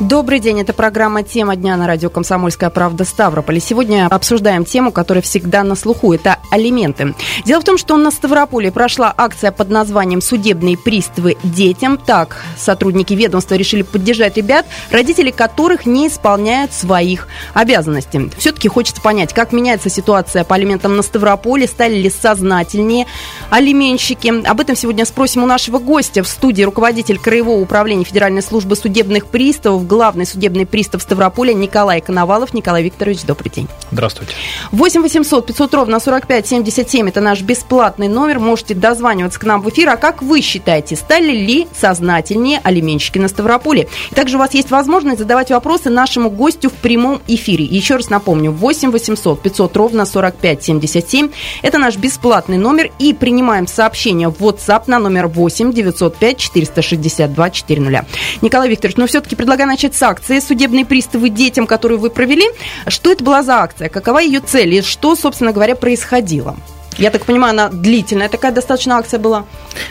Добрый 0.00 0.38
день, 0.38 0.60
это 0.60 0.72
программа 0.72 1.24
«Тема 1.24 1.56
дня» 1.56 1.76
на 1.76 1.88
радио 1.88 2.08
«Комсомольская 2.08 2.70
правда» 2.70 3.04
Ставрополь. 3.04 3.60
Сегодня 3.60 4.06
обсуждаем 4.06 4.64
тему, 4.64 4.92
которая 4.92 5.22
всегда 5.22 5.64
на 5.64 5.74
слуху, 5.74 6.12
это 6.12 6.36
алименты. 6.52 7.16
Дело 7.44 7.60
в 7.60 7.64
том, 7.64 7.78
что 7.78 7.96
на 7.96 8.12
Ставрополе 8.12 8.70
прошла 8.70 9.12
акция 9.16 9.50
под 9.50 9.70
названием 9.70 10.20
«Судебные 10.20 10.78
приставы 10.78 11.36
детям». 11.42 11.98
Так, 11.98 12.44
сотрудники 12.56 13.12
ведомства 13.12 13.56
решили 13.56 13.82
поддержать 13.82 14.36
ребят, 14.36 14.66
родители 14.92 15.32
которых 15.32 15.84
не 15.84 16.06
исполняют 16.06 16.72
своих 16.72 17.26
обязанностей. 17.52 18.30
Все-таки 18.38 18.68
хочется 18.68 19.02
понять, 19.02 19.34
как 19.34 19.50
меняется 19.50 19.90
ситуация 19.90 20.44
по 20.44 20.54
алиментам 20.54 20.96
на 20.96 21.02
Ставрополе, 21.02 21.66
стали 21.66 21.96
ли 21.96 22.08
сознательнее 22.08 23.06
алименщики. 23.50 24.46
Об 24.46 24.60
этом 24.60 24.76
сегодня 24.76 25.04
спросим 25.04 25.42
у 25.42 25.46
нашего 25.46 25.80
гостя 25.80 26.22
в 26.22 26.28
студии 26.28 26.62
руководитель 26.62 27.18
Краевого 27.18 27.60
управления 27.60 28.04
Федеральной 28.04 28.42
службы 28.42 28.76
судебных 28.76 29.26
приставов 29.26 29.87
главный 29.88 30.26
судебный 30.26 30.66
пристав 30.66 31.02
Ставрополя 31.02 31.52
Николай 31.54 32.00
Коновалов. 32.00 32.54
Николай 32.54 32.84
Викторович, 32.84 33.24
добрый 33.24 33.50
день. 33.50 33.66
Здравствуйте. 33.90 34.34
8 34.70 35.02
800 35.02 35.46
500 35.46 35.74
ровно 35.74 35.98
45 35.98 36.46
77 36.46 37.08
это 37.08 37.20
наш 37.20 37.40
бесплатный 37.40 38.06
номер. 38.08 38.38
Можете 38.38 38.74
дозваниваться 38.74 39.40
к 39.40 39.44
нам 39.44 39.62
в 39.62 39.70
эфир. 39.70 39.88
А 39.88 39.96
как 39.96 40.22
вы 40.22 40.42
считаете, 40.42 40.94
стали 40.94 41.32
ли 41.32 41.66
сознательнее 41.76 42.60
алименщики 42.62 43.18
на 43.18 43.28
Ставрополе? 43.28 43.88
И 44.10 44.14
также 44.14 44.36
у 44.36 44.38
вас 44.38 44.54
есть 44.54 44.70
возможность 44.70 45.18
задавать 45.18 45.50
вопросы 45.50 45.90
нашему 45.90 46.30
гостю 46.30 46.68
в 46.68 46.74
прямом 46.74 47.20
эфире. 47.26 47.64
Еще 47.64 47.96
раз 47.96 48.10
напомню, 48.10 48.52
8 48.52 48.90
800 48.90 49.40
500 49.42 49.76
ровно 49.76 50.04
45 50.04 50.62
77 50.62 51.30
это 51.62 51.78
наш 51.78 51.96
бесплатный 51.96 52.58
номер. 52.58 52.90
И 52.98 53.14
принимаем 53.14 53.66
сообщения 53.66 54.28
в 54.28 54.36
WhatsApp 54.42 54.84
на 54.86 54.98
номер 54.98 55.28
8 55.28 55.72
905 55.72 56.36
462 56.36 57.50
400. 57.50 58.06
Николай 58.42 58.68
Викторович, 58.68 58.96
но 58.96 59.02
ну, 59.02 59.06
все-таки 59.08 59.34
предлагаю 59.34 59.68
начать 59.78 59.94
с 59.94 60.02
акции 60.02 60.40
«Судебные 60.40 60.84
приставы 60.84 61.28
детям», 61.28 61.68
которую 61.68 62.00
вы 62.00 62.10
провели. 62.10 62.48
Что 62.88 63.12
это 63.12 63.22
была 63.22 63.44
за 63.44 63.58
акция? 63.58 63.88
Какова 63.88 64.18
ее 64.18 64.40
цель? 64.40 64.74
И 64.74 64.82
что, 64.82 65.14
собственно 65.14 65.52
говоря, 65.52 65.76
происходило? 65.76 66.56
Я 66.96 67.12
так 67.12 67.24
понимаю, 67.24 67.52
она 67.52 67.68
длительная 67.68 68.28
такая 68.28 68.50
достаточно 68.50 68.96
акция 68.96 69.20
была? 69.20 69.44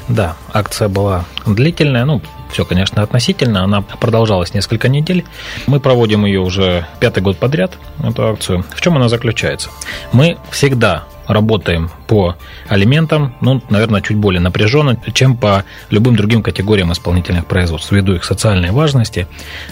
Да, 0.10 0.36
акция 0.52 0.90
была 0.90 1.24
длительная, 1.46 2.04
ну, 2.04 2.22
все, 2.52 2.66
конечно, 2.66 3.02
относительно. 3.02 3.64
Она 3.64 3.80
продолжалась 3.82 4.54
несколько 4.54 4.90
недель. 4.90 5.24
Мы 5.68 5.80
проводим 5.80 6.26
ее 6.26 6.42
уже 6.42 6.86
пятый 7.00 7.24
год 7.24 7.38
подряд, 7.38 7.72
эту 8.04 8.28
акцию. 8.28 8.66
В 8.76 8.82
чем 8.82 8.98
она 8.98 9.08
заключается? 9.08 9.70
Мы 10.12 10.38
всегда 10.52 11.06
работаем 11.28 11.90
по 12.08 12.36
алиментам, 12.68 13.36
ну, 13.42 13.62
наверное, 13.70 14.02
чуть 14.02 14.18
более 14.18 14.42
напряженно, 14.42 14.98
чем 15.14 15.36
по 15.36 15.64
любым 15.90 16.16
другим 16.16 16.42
категориям 16.42 16.92
исполнительных 16.92 17.46
производств, 17.46 17.92
ввиду 17.92 18.14
их 18.14 18.24
социальной 18.24 18.72
важности. 18.72 19.28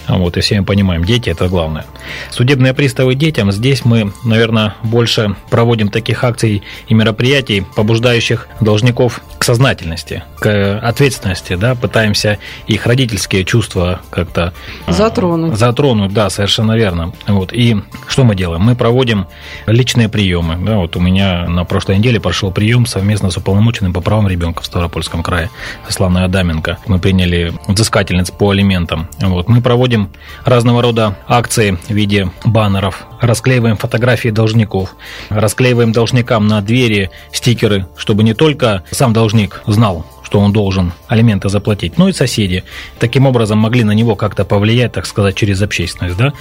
Вот, 0.06 0.36
и 0.36 0.40
все 0.40 0.60
мы 0.60 0.66
понимаем, 0.66 1.04
дети– 1.04 1.30
это 1.30 1.48
главное. 1.48 1.86
Судебные 2.30 2.74
приставы 2.74 3.14
детям, 3.14 3.50
здесь 3.52 3.84
мы, 3.84 4.12
наверное, 4.24 4.74
больше 4.82 5.36
проводим 5.50 5.88
таких 5.88 6.22
акций 6.24 6.62
и 6.88 6.94
мероприятий, 6.94 7.64
побуждающих 7.74 8.48
должников 8.60 9.22
к 9.38 9.44
сознательности, 9.44 10.22
к 10.38 10.78
ответственности, 10.78 11.54
да, 11.56 11.74
пытаемся 11.74 12.38
их 12.66 12.86
родительские 12.86 13.44
чувства 13.44 14.00
как-то 14.10 14.52
а, 14.86 14.92
затронуть. 14.92 15.58
Затронуть, 15.58 16.12
да, 16.12 16.30
совершенно 16.30 16.76
верно. 16.76 17.12
Вот, 17.26 17.52
и 17.52 17.76
что 18.06 18.24
мы 18.24 18.34
делаем? 18.34 18.62
Мы 18.62 18.74
проводим 18.74 19.26
личные 19.66 20.08
приемы. 20.08 20.56
Да, 20.64 20.76
вот 20.76 20.96
у 20.96 21.00
меня 21.00 21.45
на 21.48 21.64
прошлой 21.64 21.98
неделе 21.98 22.20
прошел 22.20 22.50
прием 22.50 22.86
совместно 22.86 23.30
с 23.30 23.36
уполномоченным 23.36 23.92
по 23.92 24.00
правам 24.00 24.28
ребенка 24.28 24.62
в 24.62 24.66
Ставропольском 24.66 25.22
крае, 25.22 25.50
Славной 25.88 26.24
Адаменко. 26.24 26.78
Мы 26.86 26.98
приняли 26.98 27.52
взыскательниц 27.68 28.30
по 28.30 28.50
алиментам. 28.50 29.08
Вот. 29.20 29.48
Мы 29.48 29.60
проводим 29.60 30.10
разного 30.44 30.82
рода 30.82 31.16
акции 31.28 31.78
в 31.88 31.90
виде 31.90 32.30
баннеров, 32.44 33.06
расклеиваем 33.20 33.76
фотографии 33.76 34.30
должников, 34.30 34.94
расклеиваем 35.28 35.92
должникам 35.92 36.46
на 36.46 36.60
двери 36.60 37.10
стикеры, 37.32 37.86
чтобы 37.96 38.22
не 38.22 38.34
только 38.34 38.84
сам 38.90 39.12
должник 39.12 39.62
знал, 39.66 40.04
что 40.26 40.40
он 40.40 40.52
должен 40.52 40.92
алименты 41.06 41.48
заплатить, 41.48 41.98
но 41.98 42.08
и 42.08 42.12
соседи 42.12 42.64
таким 42.98 43.26
образом 43.26 43.60
могли 43.60 43.84
на 43.84 43.92
него 43.92 44.16
как-то 44.16 44.44
повлиять, 44.44 44.90
так 44.90 45.06
сказать, 45.06 45.36
через 45.36 45.62
общественность, 45.62 46.16
да, 46.16 46.32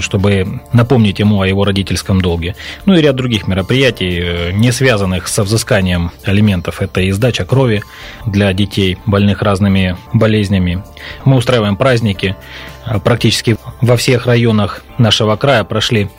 чтобы 0.00 0.60
напомнить 0.74 1.18
ему 1.18 1.40
о 1.40 1.46
его 1.46 1.64
родительском 1.64 2.20
долге. 2.20 2.56
Ну 2.84 2.92
и 2.92 3.00
ряд 3.00 3.16
других 3.16 3.48
мероприятий, 3.48 4.20
э, 4.20 4.52
не 4.52 4.70
связанных 4.70 5.28
со 5.28 5.44
взысканием 5.44 6.10
алиментов. 6.26 6.82
Это 6.82 7.00
и 7.00 7.10
сдача 7.10 7.46
крови 7.46 7.82
для 8.26 8.52
детей, 8.52 8.98
больных 9.06 9.40
разными 9.40 9.96
болезнями. 10.12 10.84
Мы 11.24 11.36
устраиваем 11.36 11.76
праздники. 11.76 12.36
Практически 13.02 13.56
во 13.80 13.96
всех 13.96 14.26
районах 14.26 14.84
нашего 14.98 15.36
края 15.36 15.64
прошли 15.64 16.10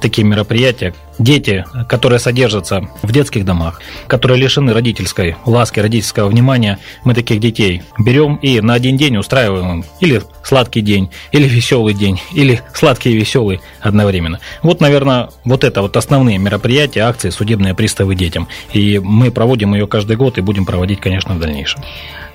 такие 0.00 0.26
мероприятия. 0.26 0.94
Дети, 1.18 1.64
которые 1.88 2.18
содержатся 2.18 2.88
в 3.02 3.12
детских 3.12 3.44
домах, 3.44 3.80
которые 4.06 4.40
лишены 4.40 4.72
родительской 4.72 5.36
ласки, 5.44 5.78
родительского 5.78 6.28
внимания, 6.28 6.78
мы 7.04 7.14
таких 7.14 7.38
детей 7.38 7.82
берем 7.98 8.36
и 8.36 8.60
на 8.60 8.74
один 8.74 8.96
день 8.96 9.16
устраиваем 9.16 9.80
им 9.80 9.84
или 10.00 10.22
сладкий 10.42 10.80
день, 10.80 11.10
или 11.30 11.46
веселый 11.46 11.94
день, 11.94 12.20
или 12.32 12.62
сладкий 12.74 13.10
и 13.10 13.16
веселый 13.16 13.60
одновременно. 13.80 14.40
Вот, 14.62 14.80
наверное, 14.80 15.28
вот 15.44 15.64
это 15.64 15.82
вот 15.82 15.96
основные 15.96 16.38
мероприятия, 16.38 17.00
акции, 17.00 17.30
судебные 17.30 17.74
приставы 17.74 18.14
детям. 18.14 18.48
И 18.72 18.98
мы 18.98 19.30
проводим 19.30 19.74
ее 19.74 19.86
каждый 19.86 20.16
год 20.16 20.38
и 20.38 20.40
будем 20.40 20.64
проводить, 20.64 21.00
конечно, 21.00 21.34
в 21.34 21.40
дальнейшем. 21.40 21.82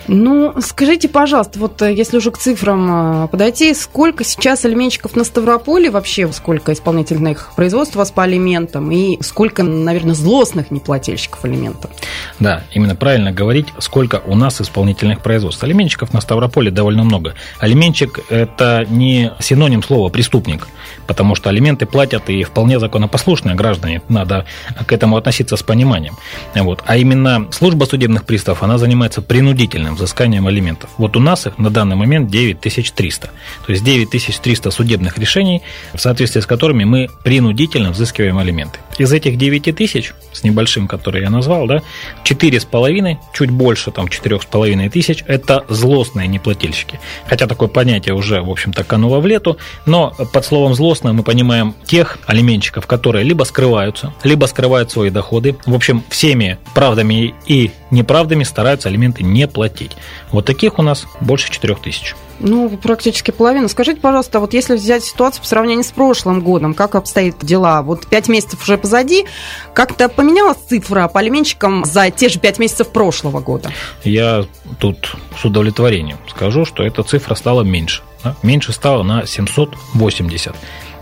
Ну, 0.08 0.54
скажите, 0.62 1.10
пожалуйста, 1.10 1.60
вот 1.60 1.82
э, 1.82 1.94
если 1.94 2.18
уже 2.18 2.32
к 2.32 2.38
цифрам 2.38 3.26
э, 3.26 3.28
подойти, 3.28 3.74
сколько 3.74 4.24
сейчас 4.24 4.64
алименщиков 4.64 5.16
на 5.16 5.24
Ставрополе, 5.24 5.92
вообще 5.92 6.32
сколько 6.32 6.72
исполнительных 6.72 7.52
производств 7.56 7.96
у 7.96 8.00
вас 8.00 8.12
по 8.12 8.24
алиментам, 8.24 8.90
и 8.92 9.22
сколько, 9.22 9.64
наверное, 9.64 10.16
злостных 10.16 10.72
неплательщиков 10.72 11.44
алиментов? 11.44 11.92
Да, 12.40 12.64
именно 12.72 12.96
правильно 12.96 13.32
говорить, 13.32 13.68
сколько 13.80 14.22
у 14.26 14.36
нас 14.36 14.62
исполнительных 14.62 15.22
производств. 15.22 15.64
Алименщиков 15.64 16.14
на 16.14 16.22
Ставрополе 16.22 16.72
довольно 16.72 17.04
много. 17.04 17.36
Алименщик– 17.60 18.20
это 18.30 18.86
не 18.90 19.34
синоним 19.40 19.84
слова 19.84 20.10
«преступник», 20.10 20.68
потому 21.06 21.36
что 21.36 21.50
алименты 21.50 21.86
платят 21.86 22.30
и 22.30 22.44
вполне 22.44 22.80
законопослушные 22.80 23.56
граждане, 23.56 24.02
надо 24.08 24.46
к 24.86 24.92
этому 24.92 25.18
относиться 25.18 25.58
с 25.58 25.64
пониманием. 25.64 26.16
Вот. 26.56 26.82
А 26.86 26.96
именно 26.96 27.48
служба 27.52 27.86
судебных 27.86 28.24
приставов, 28.24 28.64
она 28.64 28.78
занимается 28.78 29.22
принудительным 29.22 29.97
взысканием 29.98 30.48
алиментов. 30.48 30.90
Вот 30.98 31.18
у 31.18 31.20
нас 31.20 31.46
их 31.46 31.58
на 31.58 31.70
данный 31.70 31.96
момент 31.96 32.30
9300. 32.30 33.28
То 33.66 33.72
есть 33.72 33.84
9300 33.84 34.72
судебных 34.72 35.18
решений, 35.18 35.62
в 35.94 36.00
соответствии 36.00 36.42
с 36.42 36.46
которыми 36.46 36.86
мы 36.86 37.10
принудительно 37.24 37.92
взыскиваем 37.92 38.38
алименты. 38.38 38.80
Из 38.98 39.12
этих 39.12 39.38
9000 39.38 40.14
с 40.38 40.44
небольшим, 40.44 40.88
который 40.88 41.24
я 41.24 41.30
назвал, 41.30 41.68
да, 41.68 41.82
4,5, 42.24 43.18
чуть 43.34 43.52
больше, 43.52 43.92
там, 43.92 44.06
4,5 44.06 44.90
тысяч, 44.90 45.24
это 45.28 45.66
злостные 45.68 46.28
неплательщики. 46.28 47.00
Хотя 47.28 47.48
такое 47.48 47.68
понятие 47.68 48.14
уже, 48.14 48.42
в 48.42 48.50
общем-то, 48.50 48.84
кануло 48.84 49.20
в 49.20 49.26
лету, 49.26 49.58
но 49.86 50.14
под 50.32 50.46
словом 50.46 50.76
злостно 50.76 51.14
мы 51.14 51.24
понимаем 51.24 51.76
тех 51.86 52.20
алименщиков, 52.26 52.86
которые 52.86 53.24
либо 53.24 53.44
скрываются, 53.44 54.14
либо 54.24 54.46
скрывают 54.46 54.92
свои 54.92 55.10
доходы. 55.10 55.56
В 55.66 55.74
общем, 55.74 56.04
всеми 56.10 56.58
правдами 56.74 57.34
и 57.46 57.72
неправдами 57.92 58.44
стараются 58.44 58.90
алименты 58.90 59.24
не 59.24 59.48
платить. 59.48 59.98
Вот 60.32 60.46
таких 60.46 60.80
у 60.80 60.82
нас 60.82 61.06
больше 61.22 61.52
4 61.52 61.76
тысяч. 61.76 62.16
Ну, 62.40 62.70
практически 62.78 63.32
половина. 63.32 63.68
Скажите, 63.68 64.00
пожалуйста, 64.00 64.40
вот 64.40 64.54
если 64.54 64.76
взять 64.76 65.04
ситуацию 65.04 65.42
по 65.42 65.48
сравнению 65.48 65.84
с 65.84 65.92
прошлым 65.92 66.42
годом, 66.42 66.74
как 66.74 66.96
обстоят 66.96 67.40
дела? 67.40 67.82
Вот 67.82 68.08
пять 68.08 68.28
месяцев 68.28 68.62
уже 68.64 68.78
позади, 68.78 69.26
как-то 69.74 70.10
поменялась 70.10 70.58
цифра 70.70 71.08
по 71.08 71.20
алименщикам 71.20 71.86
за 71.86 72.10
те 72.12 72.30
же 72.30 72.40
пять 72.40 72.60
месяцев 72.60 72.90
прошлого 72.90 73.40
года? 73.40 73.72
Я 74.04 74.46
тут 74.80 75.16
с 75.40 75.46
удовлетворением 75.46 76.18
скажу, 76.30 76.66
что 76.66 76.84
эта 76.84 77.04
цифра 77.04 77.36
стала 77.36 77.64
меньше. 77.64 78.04
Меньше 78.44 78.72
стало 78.74 79.04
на 79.04 79.26
780 79.26 80.56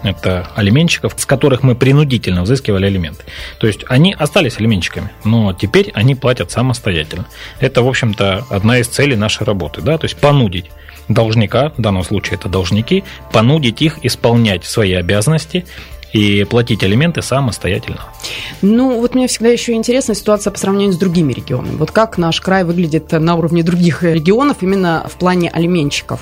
это 0.03 0.47
алименщиков, 0.55 1.13
с 1.17 1.25
которых 1.25 1.63
мы 1.63 1.75
принудительно 1.75 2.43
взыскивали 2.43 2.85
алименты. 2.85 3.23
То 3.59 3.67
есть 3.67 3.85
они 3.87 4.13
остались 4.13 4.59
алименщиками, 4.59 5.09
но 5.23 5.53
теперь 5.53 5.91
они 5.93 6.15
платят 6.15 6.51
самостоятельно. 6.51 7.25
Это, 7.59 7.81
в 7.81 7.87
общем-то, 7.87 8.45
одна 8.49 8.79
из 8.79 8.87
целей 8.87 9.15
нашей 9.15 9.45
работы, 9.45 9.81
да, 9.81 9.97
то 9.97 10.05
есть 10.05 10.17
понудить 10.17 10.69
должника, 11.07 11.71
в 11.77 11.81
данном 11.81 12.03
случае 12.03 12.35
это 12.35 12.49
должники, 12.49 13.03
понудить 13.31 13.81
их 13.81 14.03
исполнять 14.03 14.65
свои 14.65 14.93
обязанности 14.93 15.65
и 16.13 16.45
платить 16.45 16.83
алименты 16.83 17.21
самостоятельно. 17.21 17.99
Ну, 18.61 19.01
вот 19.01 19.15
мне 19.15 19.27
всегда 19.27 19.49
еще 19.49 19.73
интересна 19.73 20.15
ситуация 20.15 20.51
по 20.51 20.57
сравнению 20.57 20.93
с 20.93 20.97
другими 20.97 21.33
регионами. 21.33 21.75
Вот 21.75 21.91
как 21.91 22.17
наш 22.17 22.39
край 22.39 22.63
выглядит 22.63 23.11
на 23.11 23.35
уровне 23.35 23.63
других 23.63 24.03
регионов 24.03 24.57
именно 24.61 25.05
в 25.11 25.17
плане 25.17 25.49
алименщиков? 25.49 26.21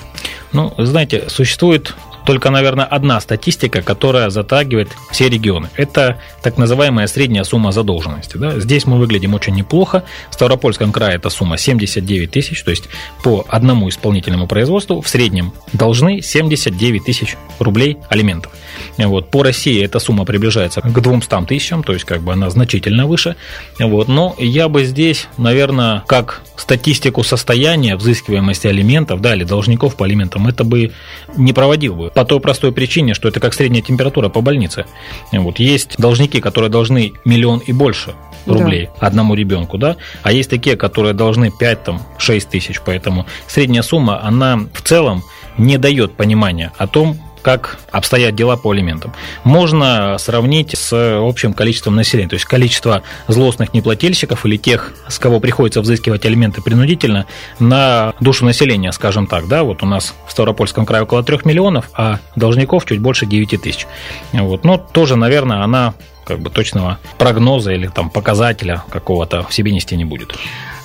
Ну, 0.51 0.73
знаете, 0.77 1.25
существует 1.27 1.95
только, 2.25 2.49
наверное, 2.49 2.85
одна 2.85 3.19
статистика, 3.19 3.81
которая 3.81 4.29
затрагивает 4.29 4.89
все 5.11 5.29
регионы. 5.29 5.69
Это 5.75 6.19
так 6.41 6.57
называемая 6.57 7.07
средняя 7.07 7.43
сумма 7.43 7.71
задолженности. 7.71 8.37
Да? 8.37 8.59
Здесь 8.59 8.85
мы 8.85 8.97
выглядим 8.97 9.33
очень 9.33 9.53
неплохо. 9.55 10.03
В 10.29 10.33
Ставропольском 10.33 10.91
крае 10.91 11.15
эта 11.15 11.29
сумма 11.29 11.57
79 11.57 12.31
тысяч, 12.31 12.63
то 12.63 12.71
есть 12.71 12.85
по 13.23 13.45
одному 13.49 13.89
исполнительному 13.89 14.47
производству 14.47 15.01
в 15.01 15.07
среднем 15.07 15.53
должны 15.73 16.21
79 16.21 17.03
тысяч 17.03 17.35
рублей 17.59 17.97
алиментов. 18.09 18.51
Вот. 18.97 19.29
По 19.29 19.43
России 19.43 19.83
эта 19.83 19.99
сумма 19.99 20.25
приближается 20.25 20.81
к 20.81 21.01
200 21.01 21.45
тысячам, 21.45 21.83
то 21.83 21.93
есть 21.93 22.05
как 22.05 22.21
бы 22.21 22.33
она 22.33 22.49
значительно 22.49 23.05
выше. 23.05 23.35
Вот. 23.79 24.07
Но 24.07 24.35
я 24.37 24.69
бы 24.69 24.85
здесь, 24.85 25.27
наверное, 25.37 26.03
как 26.07 26.41
статистику 26.55 27.23
состояния 27.23 27.95
взыскиваемости 27.95 28.67
алиментов, 28.67 29.21
да, 29.21 29.35
или 29.35 29.43
должников 29.43 29.95
по 29.95 30.05
алиментам, 30.05 30.47
это 30.47 30.63
бы 30.63 30.91
не 31.35 31.53
проводил 31.53 31.95
бы. 31.95 32.11
По 32.13 32.25
той 32.25 32.39
простой 32.39 32.71
причине, 32.71 33.13
что 33.13 33.27
это 33.27 33.39
как 33.39 33.53
средняя 33.53 33.81
температура 33.81 34.29
по 34.29 34.41
больнице. 34.41 34.85
Вот. 35.31 35.59
Есть 35.59 35.97
должники, 35.97 36.39
которые 36.41 36.69
должны 36.69 37.13
миллион 37.25 37.59
и 37.59 37.73
больше 37.73 38.13
рублей 38.45 38.89
да. 38.99 39.07
одному 39.07 39.35
ребенку, 39.35 39.77
да, 39.77 39.95
а 40.21 40.31
есть 40.31 40.49
такие, 40.49 40.75
которые 40.75 41.13
должны 41.13 41.51
5, 41.51 41.83
там, 41.83 42.01
6 42.17 42.49
тысяч, 42.49 42.81
поэтому 42.83 43.25
средняя 43.47 43.83
сумма, 43.83 44.23
она 44.23 44.59
в 44.73 44.81
целом 44.81 45.23
не 45.57 45.77
дает 45.77 46.13
понимания 46.13 46.71
о 46.77 46.87
том, 46.87 47.17
как 47.43 47.77
обстоят 47.91 48.33
дела 48.33 48.57
по 48.57 48.71
алиментам. 48.71 49.13
Можно 49.43 50.17
сравнить 50.17 50.75
с 50.75 50.91
общим 50.93 51.53
количеством 51.53 51.95
населения, 51.95 52.29
то 52.29 52.35
есть 52.35 52.45
количество 52.45 53.03
злостных 53.27 53.73
неплательщиков 53.73 54.45
или 54.45 54.57
тех, 54.57 54.93
с 55.07 55.19
кого 55.19 55.39
приходится 55.39 55.81
взыскивать 55.81 56.25
алименты 56.25 56.61
принудительно, 56.61 57.27
на 57.59 58.13
душу 58.19 58.45
населения, 58.45 58.91
скажем 58.91 59.27
так. 59.27 59.47
Да, 59.47 59.63
вот 59.63 59.83
у 59.83 59.85
нас 59.85 60.15
в 60.25 60.31
Ставропольском 60.31 60.85
крае 60.85 61.03
около 61.03 61.23
3 61.23 61.39
миллионов, 61.43 61.89
а 61.93 62.19
должников 62.35 62.85
чуть 62.85 62.99
больше 62.99 63.25
9 63.25 63.61
тысяч. 63.61 63.85
Вот. 64.31 64.63
Но 64.63 64.77
тоже, 64.77 65.15
наверное, 65.15 65.63
она 65.63 65.93
как 66.25 66.39
бы 66.39 66.49
точного 66.49 66.99
прогноза 67.17 67.73
или 67.73 67.87
там 67.87 68.09
показателя 68.09 68.83
какого-то 68.89 69.43
в 69.43 69.53
себе 69.53 69.71
нести 69.71 69.97
не 69.97 70.05
будет. 70.05 70.33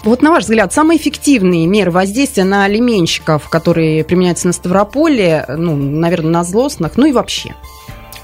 Вот 0.05 0.23
на 0.23 0.31
ваш 0.31 0.45
взгляд, 0.45 0.73
самые 0.73 0.99
эффективные 0.99 1.67
меры 1.67 1.91
воздействия 1.91 2.45
на 2.45 2.65
алименщиков, 2.65 3.49
которые 3.49 4.05
применяются 4.05 4.47
на 4.47 4.53
Ставрополе, 4.53 5.45
ну, 5.49 5.77
наверное, 5.77 6.31
на 6.31 6.45
злостных, 6.45 6.97
ну 6.97 7.06
и 7.06 7.12
вообще? 7.12 7.55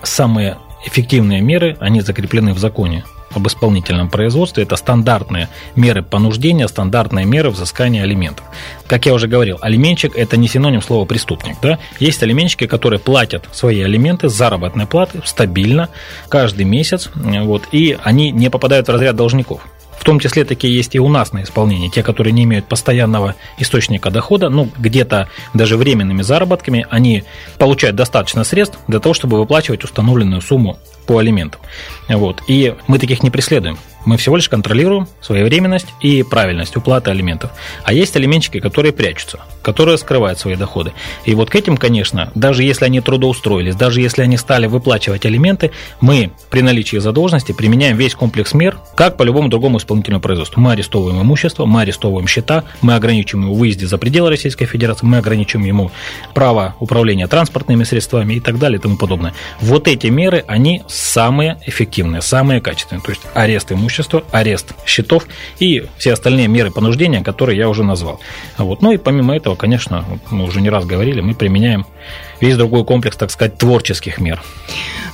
Самые 0.03 0.59
эффективные 0.87 1.41
меры, 1.41 1.76
они 1.81 2.00
закреплены 2.00 2.53
в 2.55 2.59
законе 2.59 3.05
об 3.35 3.47
исполнительном 3.49 4.09
производстве. 4.09 4.62
Это 4.62 4.76
стандартные 4.76 5.49
меры 5.75 6.03
понуждения, 6.03 6.69
стандартные 6.69 7.25
меры 7.25 7.50
взыскания 7.50 8.03
алиментов. 8.03 8.44
Как 8.87 9.06
я 9.06 9.15
уже 9.15 9.27
говорил, 9.27 9.59
алименщик– 9.61 10.15
это 10.17 10.37
не 10.37 10.47
синоним 10.47 10.82
слова 10.82 11.05
преступник. 11.05 11.56
Да? 11.61 11.79
Есть 11.99 12.23
алименщики, 12.23 12.67
которые 12.67 13.00
платят 13.00 13.49
свои 13.53 13.82
алименты 13.82 14.29
с 14.29 14.32
заработной 14.32 14.87
платы 14.87 15.20
стабильно 15.25 15.88
каждый 16.29 16.65
месяц, 16.65 17.11
вот, 17.15 17.65
и 17.73 17.99
они 18.05 18.31
не 18.31 18.50
попадают 18.50 18.87
в 18.87 18.93
разряд 18.93 19.17
должников. 19.17 19.62
В 20.05 20.06
том 20.06 20.21
числе 20.21 20.45
такие 20.45 20.77
есть 20.77 20.95
и 20.95 21.01
у 21.01 21.09
нас 21.09 21.33
на 21.33 21.45
исполнении, 21.45 21.89
те, 21.89 22.03
которые 22.03 22.35
не 22.35 22.45
имеют 22.45 22.67
постоянного 22.67 23.37
источника 23.56 24.11
дохода, 24.11 24.51
ну, 24.51 24.69
где-то 24.77 25.31
даже 25.55 25.79
временными 25.79 26.21
заработками, 26.21 26.87
они 26.91 27.25
получают 27.56 27.97
достаточно 27.97 28.45
средств 28.45 28.79
для 28.87 29.01
того, 29.01 29.15
чтобы 29.15 29.39
выплачивать 29.39 29.83
установленную 29.83 30.43
сумму 30.43 30.79
по 31.06 31.17
алиментам. 31.17 31.62
Вот. 32.06 32.43
И 32.49 32.75
мы 32.87 32.99
таких 32.99 33.23
не 33.23 33.31
преследуем. 33.31 33.79
Мы 34.05 34.17
всего 34.17 34.37
лишь 34.37 34.49
контролируем 34.49 35.09
своевременность 35.21 35.89
и 36.01 36.23
правильность 36.23 36.77
уплаты 36.77 37.11
алиментов. 37.11 37.51
А 37.85 37.93
есть 37.93 38.17
алименщики, 38.17 38.61
которые 38.61 38.93
прячутся, 38.93 39.41
которые 39.62 39.99
скрывают 39.99 40.39
свои 40.39 40.56
доходы. 40.56 40.93
И 41.25 41.35
вот 41.35 41.51
к 41.51 41.55
этим, 41.55 41.77
конечно, 41.77 42.31
даже 42.35 42.62
если 42.62 42.85
они 42.85 43.01
трудоустроились, 43.01 43.77
даже 43.77 44.01
если 44.01 44.23
они 44.23 44.37
стали 44.37 44.67
выплачивать 44.67 45.25
алименты, 45.27 45.71
мы 46.01 46.33
при 46.51 46.61
наличии 46.61 46.99
задолженности 46.99 47.53
применяем 47.53 47.97
весь 47.97 48.15
комплекс 48.15 48.53
мер, 48.55 48.77
как 48.95 49.17
по 49.17 49.23
любому 49.23 49.49
другому 49.49 49.79
исполнительному 49.79 50.21
производству. 50.21 50.61
Мы 50.61 50.73
арестовываем 50.73 51.23
имущество, 51.23 51.65
мы 51.65 51.83
арестовываем 51.83 52.27
счета, 52.27 52.65
мы 52.83 52.95
ограничиваем 52.95 53.47
его 53.47 53.55
выезде 53.55 53.87
за 53.87 53.99
пределы 53.99 54.31
Российской 54.31 54.67
Федерации, 54.67 55.06
мы 55.06 55.19
ограничиваем 55.19 55.67
ему 55.67 55.91
право 56.35 56.75
управления 56.79 57.27
транспортными 57.27 57.85
средствами 57.85 58.35
и 58.35 58.41
так 58.41 58.59
далее 58.59 58.79
и 58.79 58.83
тому 58.83 58.97
подобное. 58.97 59.35
Вот 59.61 59.89
эти 59.89 60.09
меры, 60.09 60.45
они 60.47 60.83
самые 60.89 61.59
эффективные, 61.67 62.21
самые 62.21 62.61
качественные. 62.61 63.03
То 63.03 63.11
есть 63.11 63.23
арест 63.35 63.73
имущества 63.73 63.94
имущества, 63.94 64.25
арест 64.32 64.75
счетов 64.87 65.26
и 65.58 65.85
все 65.99 66.12
остальные 66.12 66.49
меры 66.49 66.70
понуждения, 66.70 67.23
которые 67.23 67.58
я 67.58 67.69
уже 67.69 67.85
назвал. 67.85 68.20
Вот. 68.58 68.82
Ну 68.82 68.93
и 68.93 68.96
помимо 68.96 69.37
этого, 69.37 69.55
конечно, 69.55 70.05
мы 70.31 70.44
уже 70.44 70.61
не 70.61 70.70
раз 70.70 70.85
говорили, 70.85 71.20
мы 71.20 71.35
применяем 71.35 71.87
весь 72.41 72.56
другой 72.56 72.85
комплекс, 72.85 73.17
так 73.17 73.31
сказать, 73.31 73.56
творческих 73.58 74.19
мер. 74.19 74.43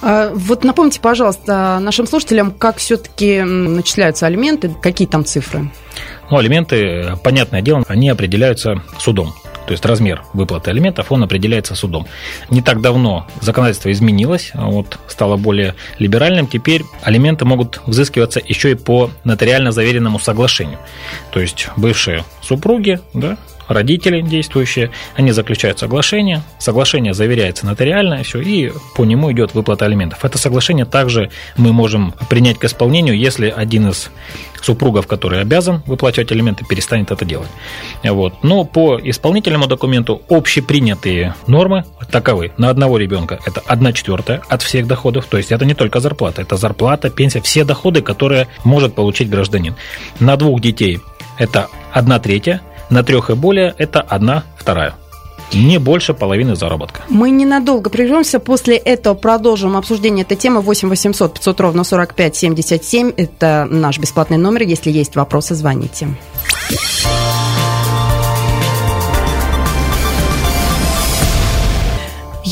А, 0.02 0.30
вот 0.34 0.64
напомните, 0.64 1.00
пожалуйста, 1.00 1.78
нашим 1.80 2.06
слушателям, 2.06 2.52
как 2.52 2.78
все-таки 2.78 3.40
начисляются 3.42 4.26
алименты, 4.26 4.70
какие 4.80 5.06
там 5.06 5.24
цифры? 5.24 5.70
Ну, 6.30 6.38
алименты, 6.38 7.16
понятное 7.22 7.60
дело, 7.60 7.84
они 7.88 8.08
определяются 8.08 8.82
судом 8.98 9.34
то 9.70 9.74
есть 9.74 9.86
размер 9.86 10.24
выплаты 10.32 10.72
алиментов, 10.72 11.12
он 11.12 11.22
определяется 11.22 11.76
судом. 11.76 12.08
Не 12.48 12.60
так 12.60 12.80
давно 12.80 13.28
законодательство 13.40 13.92
изменилось, 13.92 14.50
вот, 14.52 14.98
стало 15.06 15.36
более 15.36 15.76
либеральным. 16.00 16.48
Теперь 16.48 16.82
алименты 17.04 17.44
могут 17.44 17.80
взыскиваться 17.86 18.42
еще 18.44 18.72
и 18.72 18.74
по 18.74 19.12
нотариально 19.22 19.70
заверенному 19.70 20.18
соглашению. 20.18 20.80
То 21.30 21.38
есть 21.38 21.68
бывшие 21.76 22.24
супруги, 22.42 22.98
да, 23.14 23.38
родители 23.70 24.20
действующие, 24.20 24.90
они 25.14 25.30
заключают 25.30 25.78
соглашение, 25.78 26.42
соглашение 26.58 27.14
заверяется 27.14 27.64
нотариально, 27.64 28.22
все, 28.22 28.40
и 28.40 28.72
по 28.94 29.04
нему 29.04 29.32
идет 29.32 29.54
выплата 29.54 29.84
алиментов. 29.84 30.24
Это 30.24 30.38
соглашение 30.38 30.84
также 30.84 31.30
мы 31.56 31.72
можем 31.72 32.12
принять 32.28 32.58
к 32.58 32.64
исполнению, 32.64 33.16
если 33.16 33.48
один 33.48 33.88
из 33.90 34.10
супругов, 34.60 35.06
который 35.06 35.40
обязан 35.40 35.82
выплачивать 35.86 36.32
алименты, 36.32 36.64
перестанет 36.68 37.10
это 37.10 37.24
делать. 37.24 37.48
Вот. 38.02 38.42
Но 38.42 38.64
по 38.64 38.98
исполнительному 39.02 39.66
документу 39.66 40.22
общепринятые 40.28 41.34
нормы 41.46 41.84
таковы. 42.10 42.52
На 42.58 42.68
одного 42.68 42.98
ребенка 42.98 43.38
это 43.46 43.62
1 43.66 43.92
четвертая 43.94 44.42
от 44.48 44.62
всех 44.62 44.86
доходов, 44.86 45.26
то 45.26 45.38
есть 45.38 45.52
это 45.52 45.64
не 45.64 45.74
только 45.74 46.00
зарплата, 46.00 46.42
это 46.42 46.56
зарплата, 46.56 47.08
пенсия, 47.08 47.40
все 47.40 47.64
доходы, 47.64 48.02
которые 48.02 48.48
может 48.64 48.94
получить 48.94 49.30
гражданин. 49.30 49.76
На 50.18 50.36
двух 50.36 50.60
детей 50.60 51.00
это 51.38 51.68
1 51.92 52.20
третья, 52.20 52.60
на 52.90 53.02
трех 53.02 53.30
и 53.30 53.34
более 53.34 53.74
это 53.78 54.00
одна 54.00 54.44
вторая. 54.56 54.94
Не 55.52 55.78
больше 55.78 56.14
половины 56.14 56.54
заработка. 56.54 57.02
Мы 57.08 57.30
ненадолго 57.30 57.90
прервемся. 57.90 58.38
После 58.38 58.76
этого 58.76 59.14
продолжим 59.14 59.76
обсуждение 59.76 60.22
этой 60.24 60.36
темы. 60.36 60.60
8 60.60 60.88
800 60.88 61.34
500 61.34 61.60
ровно 61.60 61.84
45 61.84 62.36
77. 62.36 63.12
Это 63.16 63.66
наш 63.68 63.98
бесплатный 63.98 64.36
номер. 64.36 64.62
Если 64.62 64.90
есть 64.90 65.16
вопросы, 65.16 65.54
звоните. 65.54 66.08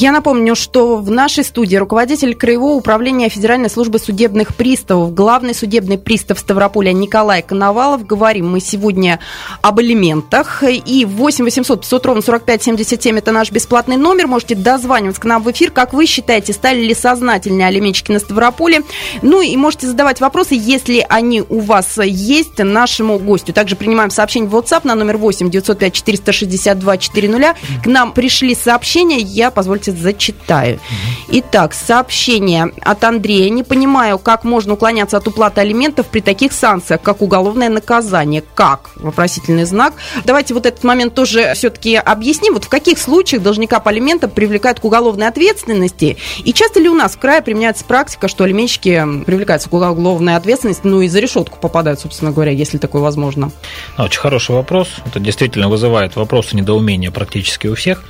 Я 0.01 0.13
напомню, 0.13 0.55
что 0.55 0.99
в 0.99 1.11
нашей 1.11 1.43
студии 1.43 1.75
руководитель 1.75 2.37
Краевого 2.37 2.75
управления 2.75 3.29
Федеральной 3.29 3.69
службы 3.69 3.99
судебных 3.99 4.55
приставов, 4.55 5.13
главный 5.13 5.57
судебный 5.57 5.99
пристав 5.99 6.39
Ставрополя 6.39 6.93
Николай 6.93 7.43
Коновалов. 7.43 8.07
Говорим 8.07 8.49
мы 8.49 8.61
сегодня 8.61 9.19
об 9.61 9.81
элементах. 9.81 10.63
И 10.63 11.05
8 11.05 11.45
800 11.45 11.81
500 11.81 12.07
ровно 12.07 12.23
45 12.23 12.63
77 12.63 13.19
это 13.19 13.33
наш 13.33 13.51
бесплатный 13.51 13.97
номер. 13.97 14.29
Можете 14.29 14.55
дозваниваться 14.55 15.21
к 15.21 15.25
нам 15.25 15.43
в 15.43 15.51
эфир. 15.51 15.73
Как 15.73 15.93
вы 15.93 16.07
считаете, 16.07 16.53
стали 16.53 16.79
ли 16.81 16.95
сознательные 16.95 17.67
алименщики 17.67 18.13
на 18.13 18.21
Ставрополе? 18.21 18.83
Ну 19.23 19.41
и 19.41 19.57
можете 19.57 19.89
задавать 19.89 20.21
вопросы, 20.21 20.55
если 20.55 21.05
они 21.09 21.43
у 21.43 21.59
вас 21.59 21.99
есть, 21.99 22.59
нашему 22.59 23.19
гостю. 23.19 23.53
Также 23.53 23.75
принимаем 23.75 24.11
сообщение 24.11 24.49
в 24.49 24.55
WhatsApp 24.55 24.83
на 24.85 24.95
номер 24.95 25.17
8 25.17 25.51
905 25.51 25.93
462 25.93 26.99
400. 26.99 27.57
К 27.83 27.87
нам 27.87 28.13
пришли 28.13 28.55
сообщения. 28.55 29.19
Я, 29.19 29.51
позвольте 29.51 29.88
давайте 29.89 29.93
зачитаю. 29.93 30.81
Итак, 31.29 31.75
сообщение 31.75 32.73
от 32.81 33.05
Андрея. 33.05 33.51
Не 33.51 33.63
понимаю, 33.63 34.19
как 34.19 34.45
можно 34.45 34.75
уклоняться 34.75 35.17
от 35.17 35.29
уплаты 35.29 35.61
алиментов 35.61 36.07
при 36.07 36.21
таких 36.21 36.53
санкциях, 36.53 37.03
как 37.03 37.23
уголовное 37.23 37.69
наказание. 37.69 38.43
Как? 38.55 38.91
Вопросительный 38.97 39.65
знак. 39.65 39.95
Давайте 40.25 40.55
вот 40.55 40.67
этот 40.67 40.85
момент 40.85 41.15
тоже 41.15 41.53
все-таки 41.55 41.97
объясним. 41.97 42.55
Вот 42.55 42.65
в 42.65 42.69
каких 42.69 42.99
случаях 42.99 43.43
должника 43.43 43.81
по 43.81 43.91
алиментам 43.91 44.31
привлекают 44.31 44.81
к 44.81 44.85
уголовной 44.85 45.29
ответственности? 45.29 46.17
И 46.45 46.53
часто 46.53 46.81
ли 46.81 46.89
у 46.89 46.95
нас 46.95 47.15
в 47.15 47.19
крае 47.19 47.43
применяется 47.43 47.85
практика, 47.85 48.29
что 48.29 48.45
алименщики 48.45 49.05
привлекаются 49.25 49.69
к 49.69 49.73
уголовной 49.73 50.37
ответственности, 50.37 50.83
ну 50.85 51.03
и 51.03 51.09
за 51.09 51.21
решетку 51.21 51.59
попадают, 51.61 52.01
собственно 52.01 52.33
говоря, 52.33 52.53
если 52.53 52.79
такое 52.79 53.03
возможно? 53.03 53.51
Очень 53.97 54.21
хороший 54.21 54.55
вопрос. 54.55 54.89
Это 55.07 55.21
действительно 55.21 55.69
вызывает 55.69 56.17
вопросы 56.17 56.57
недоумения 56.57 57.11
практически 57.11 57.67
у 57.67 57.75
всех. 57.75 58.03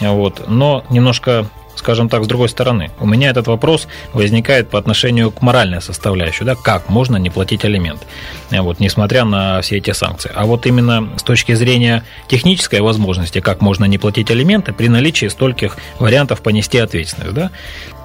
Вот. 0.00 0.44
Но 0.48 0.84
немножко 0.90 1.46
скажем 1.86 2.08
так, 2.08 2.24
с 2.24 2.26
другой 2.26 2.48
стороны. 2.48 2.90
У 2.98 3.06
меня 3.06 3.30
этот 3.30 3.46
вопрос 3.46 3.86
возникает 4.12 4.68
по 4.68 4.76
отношению 4.76 5.30
к 5.30 5.40
моральной 5.40 5.80
составляющей, 5.80 6.42
да, 6.42 6.56
как 6.56 6.88
можно 6.88 7.16
не 7.16 7.30
платить 7.30 7.64
алимент, 7.64 8.04
вот, 8.50 8.80
несмотря 8.80 9.24
на 9.24 9.60
все 9.60 9.76
эти 9.76 9.92
санкции. 9.92 10.32
А 10.34 10.46
вот 10.46 10.66
именно 10.66 11.08
с 11.16 11.22
точки 11.22 11.54
зрения 11.54 12.02
технической 12.26 12.80
возможности, 12.80 13.40
как 13.40 13.60
можно 13.60 13.84
не 13.84 13.98
платить 13.98 14.32
алименты 14.32 14.72
при 14.72 14.88
наличии 14.88 15.26
стольких 15.26 15.76
вариантов 16.00 16.40
понести 16.40 16.78
ответственность, 16.78 17.34
да, 17.34 17.52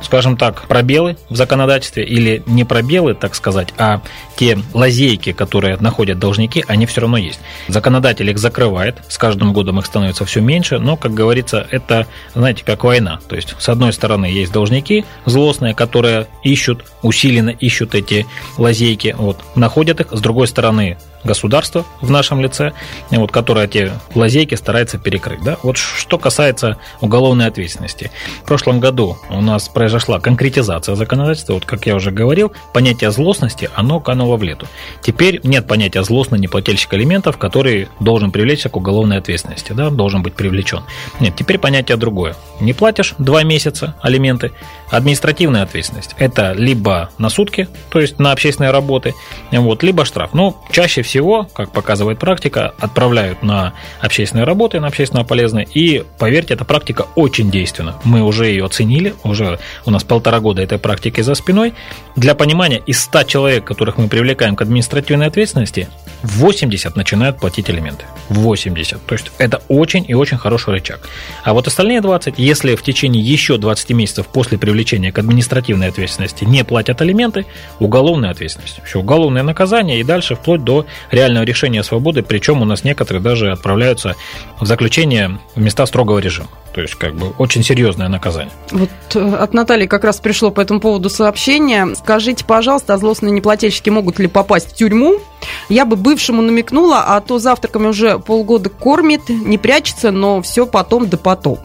скажем 0.04 0.38
так, 0.38 0.68
пробелы 0.68 1.18
в 1.30 1.36
законодательстве 1.36 2.06
или 2.06 2.44
не 2.46 2.64
пробелы, 2.64 3.14
так 3.14 3.36
сказать, 3.36 3.74
а 3.78 4.02
те 4.36 4.58
лазейки, 4.74 5.32
которые 5.32 5.78
находят 5.78 6.20
должники, 6.20 6.64
они 6.68 6.86
все 6.86 7.02
равно 7.02 7.18
есть. 7.18 7.40
Законодатель 7.68 8.30
их 8.30 8.38
закрывает, 8.38 8.98
с 9.08 9.18
каждым 9.18 9.54
годом 9.54 9.80
их 9.80 9.86
становится 9.86 10.26
все 10.26 10.42
меньше, 10.42 10.80
но, 10.80 10.98
как 10.98 11.14
говорится, 11.14 11.66
это, 11.70 12.08
знаете, 12.34 12.64
как 12.66 12.84
война. 12.84 13.20
То 13.28 13.36
есть, 13.36 13.56
одной 13.72 13.94
стороны, 13.94 14.26
есть 14.26 14.52
должники 14.52 15.06
злостные, 15.26 15.74
которые 15.74 16.28
ищут, 16.44 16.86
усиленно 17.02 17.50
ищут 17.50 17.96
эти 17.96 18.26
лазейки, 18.58 19.16
вот, 19.18 19.40
находят 19.56 20.02
их, 20.02 20.08
с 20.12 20.22
другой 20.22 20.48
стороны, 20.48 20.98
государство 21.24 21.86
в 22.02 22.10
нашем 22.10 22.42
лице, 22.42 22.74
вот, 23.10 23.32
которое 23.32 23.66
эти 23.66 23.92
лазейки 24.16 24.56
старается 24.56 24.98
перекрыть. 24.98 25.44
Да? 25.44 25.58
Вот 25.64 25.78
что 25.78 26.18
касается 26.18 26.78
уголовной 27.02 27.48
ответственности. 27.48 28.12
В 28.44 28.46
прошлом 28.46 28.80
году 28.80 29.18
у 29.30 29.42
нас 29.42 29.70
произошла 29.70 30.20
конкретизация 30.20 30.96
законодательства. 30.96 31.54
Вот, 31.54 31.66
как 31.66 31.86
я 31.86 31.96
уже 31.96 32.12
говорил, 32.12 32.52
понятие 32.74 33.12
злостности, 33.12 33.70
оно 33.76 34.00
кануло 34.00 34.38
в 34.38 34.44
лету. 34.44 34.68
Теперь 35.02 35.40
нет 35.44 35.68
понятия 35.68 36.04
злостный 36.04 36.40
неплательщик 36.40 36.94
алиментов, 36.94 37.38
который 37.38 37.88
должен 38.00 38.32
привлечься 38.32 38.70
к 38.70 38.78
уголовной 38.78 39.18
ответственности, 39.18 39.74
да, 39.74 39.90
должен 39.90 40.24
быть 40.24 40.34
привлечен. 40.34 40.84
Нет, 41.20 41.36
теперь 41.36 41.58
понятие 41.58 41.98
другое. 41.98 42.36
Не 42.60 42.74
платишь 42.74 43.16
два 43.18 43.44
месяца 43.44 43.96
алименты, 44.02 44.52
административная 44.92 45.64
ответственность. 45.64 46.16
Это 46.18 46.52
либо 46.52 47.10
на 47.18 47.30
сутки, 47.30 47.68
то 47.90 48.00
есть 48.00 48.20
на 48.20 48.32
общественные 48.32 48.72
работы, 48.72 49.16
вот, 49.52 49.82
либо 49.84 50.06
штраф. 50.06 50.34
Но 50.34 50.62
чаще 50.72 51.02
всего, 51.02 51.48
как 51.54 51.72
показывает 51.72 52.20
практика, 52.20 52.74
отправляют 52.78 53.42
на 53.42 53.74
общественные 54.02 54.46
работы, 54.46 54.80
на 54.80 54.88
общественно 54.88 55.24
полезные. 55.24 55.68
И, 55.74 56.04
поверьте, 56.20 56.54
эта 56.54 56.66
практика 56.66 57.08
очень 57.16 57.50
действенна. 57.50 57.96
Мы 58.04 58.22
уже 58.22 58.48
ее 58.48 58.66
оценили, 58.66 59.16
уже 59.24 59.60
у 59.86 59.92
нас 59.92 60.04
полтора 60.04 60.40
года 60.40 60.62
этой 60.62 60.78
практики 60.78 61.22
за 61.22 61.34
спиной. 61.36 61.74
Для 62.16 62.36
понимания, 62.36 62.82
из 62.86 63.02
100 63.02 63.24
человек, 63.24 63.64
которых 63.64 63.98
мы 63.98 64.10
привлекаем 64.10 64.56
к 64.56 64.62
административной 64.62 65.28
ответственности, 65.28 65.88
80 66.24 66.96
начинают 66.96 67.40
платить 67.40 67.70
элементы. 67.70 68.06
80. 68.30 69.06
То 69.06 69.14
есть 69.14 69.32
это 69.38 69.62
очень 69.70 70.06
и 70.08 70.14
очень 70.14 70.38
хороший 70.38 70.74
рычаг. 70.74 71.08
А 71.44 71.54
вот 71.54 71.68
остальные 71.68 72.02
20, 72.02 72.38
если 72.38 72.76
в 72.76 72.84
течение 72.84 73.24
еще 73.24 73.58
20 73.58 73.90
месяцев 73.92 74.28
после 74.28 74.58
привлечения 74.58 74.81
к 75.12 75.20
административной 75.20 75.90
ответственности 75.90 76.44
не 76.44 76.64
платят 76.64 77.02
алименты, 77.02 77.46
уголовная 77.80 78.32
ответственность. 78.32 78.82
Все, 78.84 79.00
уголовное 79.00 79.44
наказание 79.44 80.00
и 80.00 80.04
дальше 80.04 80.36
вплоть 80.36 80.64
до 80.64 80.86
реального 81.12 81.44
решения 81.44 81.84
свободы, 81.84 82.24
причем 82.24 82.62
у 82.62 82.66
нас 82.66 82.84
некоторые 82.84 83.22
даже 83.22 83.52
отправляются 83.52 84.16
в 84.60 84.66
заключение 84.66 85.40
в 85.56 85.62
места 85.62 85.86
строгого 85.86 86.20
режима. 86.20 86.50
То 86.74 86.82
есть, 86.82 86.96
как 86.96 87.16
бы, 87.16 87.32
очень 87.38 87.64
серьезное 87.64 88.08
наказание. 88.08 88.54
Вот 88.72 88.90
э, 89.16 89.36
от 89.36 89.54
Натальи 89.54 89.88
как 89.88 90.06
раз 90.06 90.20
пришло 90.20 90.52
по 90.52 90.62
этому 90.62 90.80
поводу 90.80 91.10
сообщение. 91.10 91.96
Скажите, 91.96 92.46
пожалуйста, 92.46 92.94
а 92.94 92.98
злостные 92.98 93.32
неплательщики 93.32 93.90
могут 93.90 94.20
ли 94.20 94.28
попасть 94.28 94.72
в 94.72 94.76
тюрьму? 94.76 95.20
Я 95.68 95.86
бы 95.86 95.98
бывшему 95.98 96.42
намекнула, 96.42 97.04
а 97.08 97.20
то 97.20 97.40
завтраками 97.40 97.88
уже 97.88 98.20
полгода 98.20 98.70
кормит, 98.70 99.28
не 99.28 99.58
прячется, 99.58 100.12
но 100.12 100.42
все 100.42 100.66
потом 100.66 101.10
да 101.10 101.18
потом. 101.18 101.60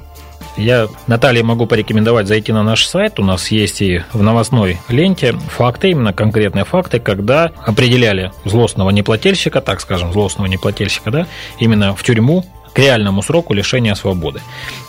Я 0.56 0.88
Наталье 1.06 1.42
могу 1.42 1.66
порекомендовать 1.66 2.26
зайти 2.26 2.52
на 2.52 2.62
наш 2.62 2.86
сайт. 2.86 3.18
У 3.20 3.24
нас 3.24 3.50
есть 3.50 3.82
и 3.82 4.02
в 4.12 4.22
новостной 4.22 4.78
ленте 4.88 5.32
факты, 5.32 5.90
именно 5.90 6.12
конкретные 6.12 6.64
факты, 6.64 6.98
когда 6.98 7.52
определяли 7.64 8.32
злостного 8.44 8.90
неплательщика, 8.90 9.60
так 9.60 9.80
скажем, 9.80 10.12
злостного 10.12 10.48
неплательщика, 10.48 11.10
да, 11.10 11.26
именно 11.58 11.94
в 11.94 12.02
тюрьму 12.02 12.44
к 12.72 12.78
реальному 12.78 13.22
сроку 13.22 13.54
лишения 13.54 13.94
свободы. 13.94 14.40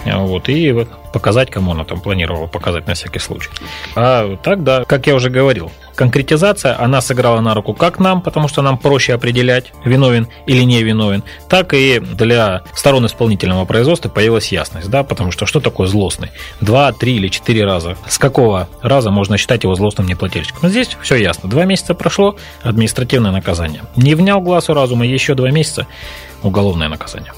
Вот, 0.05 0.49
и 0.49 0.85
показать, 1.13 1.49
кому 1.49 1.71
она 1.71 1.83
там 1.83 1.99
планировала 2.01 2.47
показать 2.47 2.87
на 2.87 2.93
всякий 2.93 3.19
случай. 3.19 3.49
А 3.95 4.37
так, 4.37 4.63
да, 4.63 4.83
как 4.85 5.07
я 5.07 5.15
уже 5.15 5.29
говорил, 5.29 5.71
конкретизация, 5.95 6.79
она 6.79 7.01
сыграла 7.01 7.41
на 7.41 7.53
руку 7.53 7.73
как 7.73 7.99
нам, 7.99 8.21
потому 8.21 8.47
что 8.47 8.61
нам 8.61 8.77
проще 8.77 9.13
определять, 9.13 9.73
виновен 9.83 10.27
или 10.45 10.61
не 10.61 10.83
виновен, 10.83 11.23
так 11.49 11.73
и 11.73 11.99
для 11.99 12.61
сторон 12.73 13.05
исполнительного 13.05 13.65
производства 13.65 14.07
появилась 14.09 14.51
ясность, 14.51 14.89
да, 14.89 15.03
потому 15.03 15.31
что 15.31 15.45
что 15.45 15.59
такое 15.59 15.87
злостный? 15.87 16.29
Два, 16.61 16.91
три 16.93 17.15
или 17.15 17.27
четыре 17.27 17.65
раза. 17.65 17.97
С 18.07 18.17
какого 18.17 18.69
раза 18.81 19.09
можно 19.11 19.37
считать 19.37 19.63
его 19.63 19.75
злостным 19.75 20.07
неплательщиком? 20.07 20.59
Но 20.61 20.69
здесь 20.69 20.95
все 21.01 21.15
ясно. 21.15 21.49
Два 21.49 21.65
месяца 21.65 21.93
прошло, 21.95 22.35
административное 22.61 23.31
наказание. 23.31 23.81
Не 23.95 24.15
внял 24.15 24.39
глазу 24.39 24.73
разума, 24.73 25.05
еще 25.05 25.33
два 25.33 25.49
месяца, 25.49 25.87
уголовное 26.43 26.89
наказание. 26.89 27.33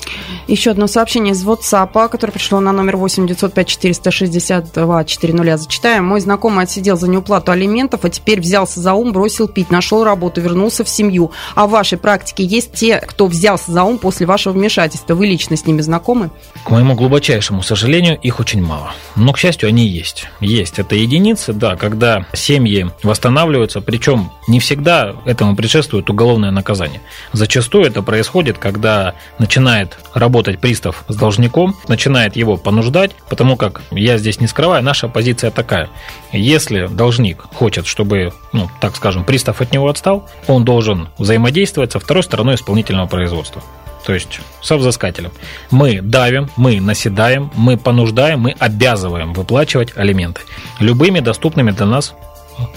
Еще 0.48 0.72
одно 0.72 0.88
сообщение 0.88 1.34
из 1.34 1.46
WhatsApp, 1.46 2.10
которое 2.10 2.34
пришло 2.34 2.60
на 2.60 2.72
номер 2.72 2.98
8 2.98 3.28
905 3.28 3.69
462 3.70 5.06
400. 5.06 5.58
Зачитаем. 5.58 6.06
Мой 6.06 6.20
знакомый 6.20 6.66
отсидел 6.66 6.98
за 6.98 7.08
неуплату 7.08 7.52
алиментов, 7.52 8.04
а 8.04 8.10
теперь 8.10 8.42
взялся 8.42 8.80
за 8.82 8.94
ум, 8.94 9.14
бросил 9.14 9.48
пить, 9.48 9.72
нашел 9.72 10.04
работу, 10.04 10.42
вернулся 10.42 10.84
в 10.84 10.90
семью. 10.90 11.32
А 11.56 11.66
в 11.68 11.72
вашей 11.72 11.98
практике 11.98 12.44
есть 12.44 12.74
те, 12.74 12.98
кто 12.98 13.28
взялся 13.28 13.72
за 13.72 13.84
ум 13.84 13.98
после 13.98 14.26
вашего 14.26 14.54
вмешательства? 14.54 15.16
Вы 15.16 15.28
лично 15.28 15.56
с 15.56 15.66
ними 15.66 15.82
знакомы? 15.82 16.30
К 16.66 16.70
моему 16.70 16.96
глубочайшему 16.96 17.64
сожалению, 17.70 18.18
их 18.20 18.40
очень 18.40 18.64
мало. 18.64 18.94
Но, 19.16 19.32
к 19.32 19.38
счастью, 19.38 19.70
они 19.70 19.86
есть. 19.86 20.28
Есть. 20.40 20.80
Это 20.80 20.96
единицы, 20.96 21.54
да, 21.54 21.76
когда 21.76 22.26
семьи 22.34 22.90
восстанавливаются, 23.04 23.80
причем 23.80 24.32
не 24.48 24.60
всегда 24.60 25.16
этому 25.26 25.56
предшествует 25.56 26.10
уголовное 26.10 26.50
наказание. 26.50 27.00
Зачастую 27.32 27.86
это 27.86 28.02
происходит, 28.02 28.58
когда 28.58 29.14
начинает 29.38 30.00
работать 30.16 30.60
пристав 30.60 31.04
с 31.08 31.16
должником, 31.16 31.76
начинает 31.88 32.36
его 32.36 32.58
понуждать, 32.58 33.12
потому 33.30 33.49
как, 33.56 33.82
я 33.92 34.18
здесь 34.18 34.40
не 34.40 34.48
скрываю, 34.48 34.84
наша 34.84 35.08
позиция 35.08 35.52
такая. 35.52 35.90
Если 36.32 36.88
должник 36.88 37.42
хочет, 37.54 37.86
чтобы, 37.86 38.34
ну, 38.54 38.70
так 38.80 38.96
скажем, 38.96 39.24
пристав 39.24 39.62
от 39.62 39.72
него 39.72 39.88
отстал, 39.90 40.28
он 40.48 40.66
должен 40.66 41.10
взаимодействовать 41.18 41.92
со 41.92 42.00
второй 42.00 42.24
стороной 42.24 42.56
исполнительного 42.56 43.08
производства 43.08 43.62
то 44.06 44.14
есть 44.14 44.40
со 44.62 44.78
взыскателем. 44.78 45.32
Мы 45.70 46.02
давим, 46.02 46.50
мы 46.56 46.82
наседаем, 46.82 47.52
мы 47.56 47.78
понуждаем, 47.78 48.40
мы 48.40 48.56
обязываем 48.58 49.34
выплачивать 49.34 49.96
алименты 49.96 50.42
любыми 50.80 51.20
доступными 51.20 51.72
для 51.72 51.86
нас 51.86 52.16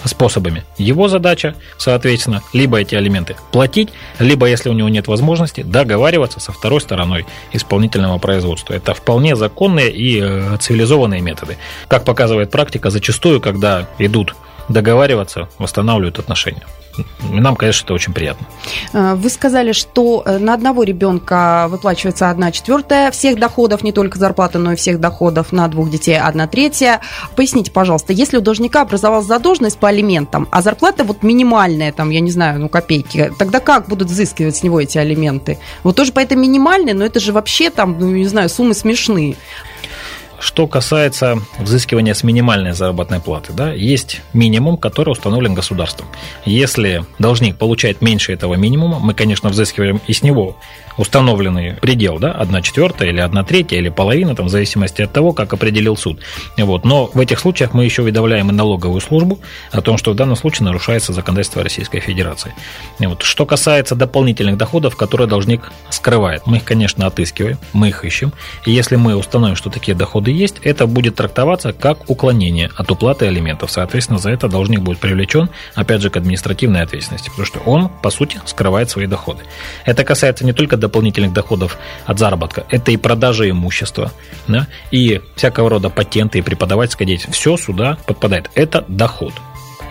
способами. 0.04 0.64
Его 0.78 1.08
задача, 1.08 1.54
соответственно, 1.78 2.42
либо 2.52 2.80
эти 2.80 2.94
алименты 2.94 3.36
платить, 3.50 3.90
либо, 4.18 4.46
если 4.46 4.68
у 4.68 4.72
него 4.72 4.88
нет 4.88 5.08
возможности, 5.08 5.62
договариваться 5.62 6.40
со 6.40 6.52
второй 6.52 6.80
стороной 6.80 7.26
исполнительного 7.52 8.18
производства. 8.18 8.74
Это 8.74 8.94
вполне 8.94 9.36
законные 9.36 9.90
и 9.90 10.20
э, 10.20 10.56
цивилизованные 10.58 11.20
методы. 11.20 11.58
Как 11.88 12.04
показывает 12.04 12.50
практика, 12.50 12.90
зачастую, 12.90 13.40
когда 13.40 13.88
идут 13.98 14.34
договариваться, 14.68 15.48
восстанавливают 15.58 16.18
отношения. 16.18 16.62
Нам, 17.30 17.56
конечно, 17.56 17.84
это 17.84 17.94
очень 17.94 18.12
приятно. 18.12 18.46
Э, 18.92 19.14
вы 19.14 19.30
сказали, 19.30 19.72
что 19.72 20.22
э, 20.24 20.38
на 20.38 20.54
одного 20.54 20.82
ребенка 20.82 21.66
выплачивается 21.68 22.28
одна 22.30 22.52
четвертая 22.52 23.10
всех 23.10 23.38
доходов, 23.38 23.82
не 23.82 23.92
только 23.92 24.18
зарплаты, 24.18 24.58
но 24.58 24.72
и 24.72 24.76
всех 24.76 25.00
доходов, 25.00 25.52
на 25.52 25.68
двух 25.68 25.90
детей 25.90 26.18
одна 26.18 26.46
третья. 26.46 27.00
Поясните, 27.34 27.70
пожалуйста, 27.70 28.12
если 28.12 28.36
у 28.36 28.40
должника 28.40 28.82
образовалась 28.82 29.26
задолженность 29.26 29.78
по 29.78 29.88
алиментам, 29.88 30.48
а 30.50 30.60
зарплата 30.60 31.04
вот 31.04 31.22
минимальная, 31.22 31.92
там, 31.92 32.10
я 32.10 32.20
не 32.20 32.30
знаю, 32.30 32.60
ну, 32.60 32.68
копейки, 32.68 33.32
тогда 33.38 33.60
как 33.60 33.88
будут 33.88 34.08
взыскивать 34.08 34.56
с 34.56 34.62
него 34.62 34.80
эти 34.80 34.98
алименты? 34.98 35.58
Вот 35.84 35.96
тоже 35.96 36.12
по 36.12 36.20
этой 36.20 36.36
минимальной, 36.36 36.92
но 36.92 37.04
это 37.04 37.20
же 37.20 37.32
вообще 37.32 37.70
там, 37.70 37.96
ну, 37.98 38.10
не 38.10 38.26
знаю, 38.26 38.48
суммы 38.48 38.74
смешные. 38.74 39.36
Что 40.42 40.66
касается 40.66 41.38
взыскивания 41.60 42.14
с 42.14 42.24
минимальной 42.24 42.72
заработной 42.72 43.20
платы, 43.20 43.52
да, 43.52 43.72
есть 43.72 44.22
минимум, 44.32 44.76
который 44.76 45.10
установлен 45.10 45.54
государством. 45.54 46.08
Если 46.44 47.04
должник 47.20 47.56
получает 47.58 48.02
меньше 48.02 48.32
этого 48.32 48.56
минимума, 48.56 48.98
мы, 48.98 49.14
конечно, 49.14 49.50
взыскиваем 49.50 50.00
и 50.08 50.12
с 50.12 50.24
него 50.24 50.56
установленный 50.98 51.74
предел, 51.74 52.18
да, 52.18 52.32
1 52.32 52.62
четвертая 52.62 53.08
или 53.08 53.20
1 53.20 53.44
третья 53.44 53.76
или 53.78 53.88
половина, 53.88 54.34
там, 54.34 54.46
в 54.46 54.48
зависимости 54.48 55.02
от 55.02 55.12
того, 55.12 55.32
как 55.32 55.52
определил 55.52 55.96
суд. 55.96 56.20
Вот. 56.58 56.84
Но 56.84 57.06
в 57.06 57.20
этих 57.20 57.38
случаях 57.38 57.72
мы 57.72 57.84
еще 57.84 58.02
уведомляем 58.02 58.50
и 58.50 58.52
налоговую 58.52 59.00
службу 59.00 59.38
о 59.70 59.80
том, 59.80 59.96
что 59.96 60.12
в 60.12 60.16
данном 60.16 60.36
случае 60.36 60.66
нарушается 60.66 61.12
законодательство 61.12 61.62
Российской 61.62 62.00
Федерации. 62.00 62.52
И 62.98 63.06
вот. 63.06 63.22
Что 63.22 63.46
касается 63.46 63.94
дополнительных 63.94 64.56
доходов, 64.56 64.96
которые 64.96 65.28
должник 65.28 65.70
скрывает, 65.90 66.46
мы 66.46 66.58
их, 66.58 66.64
конечно, 66.64 67.06
отыскиваем, 67.06 67.58
мы 67.72 67.88
их 67.88 68.04
ищем. 68.04 68.32
И 68.66 68.72
если 68.72 68.96
мы 68.96 69.16
установим, 69.16 69.56
что 69.56 69.70
такие 69.70 69.96
доходы 69.96 70.31
есть, 70.32 70.56
это 70.62 70.86
будет 70.86 71.16
трактоваться 71.16 71.72
как 71.72 72.08
уклонение 72.10 72.70
от 72.76 72.90
уплаты 72.90 73.26
алиментов. 73.26 73.70
Соответственно, 73.70 74.18
за 74.18 74.30
это 74.30 74.48
должник 74.48 74.80
будет 74.80 74.98
привлечен, 74.98 75.50
опять 75.74 76.00
же, 76.00 76.10
к 76.10 76.16
административной 76.16 76.82
ответственности, 76.82 77.28
потому 77.30 77.46
что 77.46 77.58
он, 77.60 77.88
по 77.88 78.10
сути, 78.10 78.40
скрывает 78.46 78.90
свои 78.90 79.06
доходы. 79.06 79.42
Это 79.84 80.04
касается 80.04 80.44
не 80.44 80.52
только 80.52 80.76
дополнительных 80.76 81.32
доходов 81.32 81.78
от 82.06 82.18
заработка, 82.18 82.64
это 82.70 82.90
и 82.90 82.96
продажи 82.96 83.50
имущества, 83.50 84.12
да, 84.48 84.66
и 84.90 85.20
всякого 85.36 85.70
рода 85.70 85.90
патенты, 85.90 86.38
и 86.38 86.42
преподавательская 86.42 87.06
деятельность. 87.06 87.38
Все 87.38 87.56
сюда 87.56 87.98
подпадает. 88.06 88.50
Это 88.54 88.84
доход. 88.88 89.32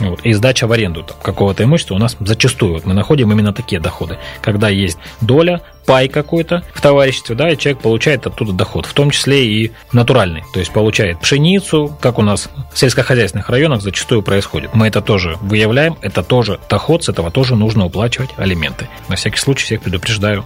Вот. 0.01 0.21
И 0.23 0.33
сдача 0.33 0.67
в 0.67 0.71
аренду 0.71 1.05
какого-то 1.21 1.63
имущества 1.63 1.95
у 1.95 1.99
нас 1.99 2.17
зачастую 2.19 2.73
вот 2.73 2.85
мы 2.85 2.93
находим 2.93 3.31
именно 3.31 3.53
такие 3.53 3.79
доходы, 3.79 4.17
когда 4.41 4.67
есть 4.69 4.97
доля, 5.21 5.61
пай 5.85 6.07
какой-то 6.07 6.63
в 6.73 6.81
товариществе, 6.81 7.35
да, 7.35 7.49
и 7.49 7.57
человек 7.57 7.81
получает 7.81 8.25
оттуда 8.27 8.51
доход, 8.53 8.85
в 8.85 8.93
том 8.93 9.11
числе 9.11 9.45
и 9.45 9.71
натуральный, 9.93 10.43
то 10.53 10.59
есть 10.59 10.71
получает 10.71 11.19
пшеницу, 11.19 11.97
как 12.01 12.17
у 12.19 12.21
нас 12.21 12.49
в 12.73 12.77
сельскохозяйственных 12.77 13.49
районах 13.49 13.81
зачастую 13.81 14.21
происходит. 14.23 14.73
Мы 14.73 14.87
это 14.87 15.01
тоже 15.01 15.37
выявляем, 15.41 15.97
это 16.01 16.23
тоже 16.23 16.59
доход, 16.69 17.03
с 17.03 17.09
этого 17.09 17.31
тоже 17.31 17.55
нужно 17.55 17.85
уплачивать 17.85 18.31
алименты. 18.37 18.87
На 19.07 19.15
всякий 19.15 19.37
случай 19.37 19.65
всех 19.65 19.81
предупреждаю 19.81 20.45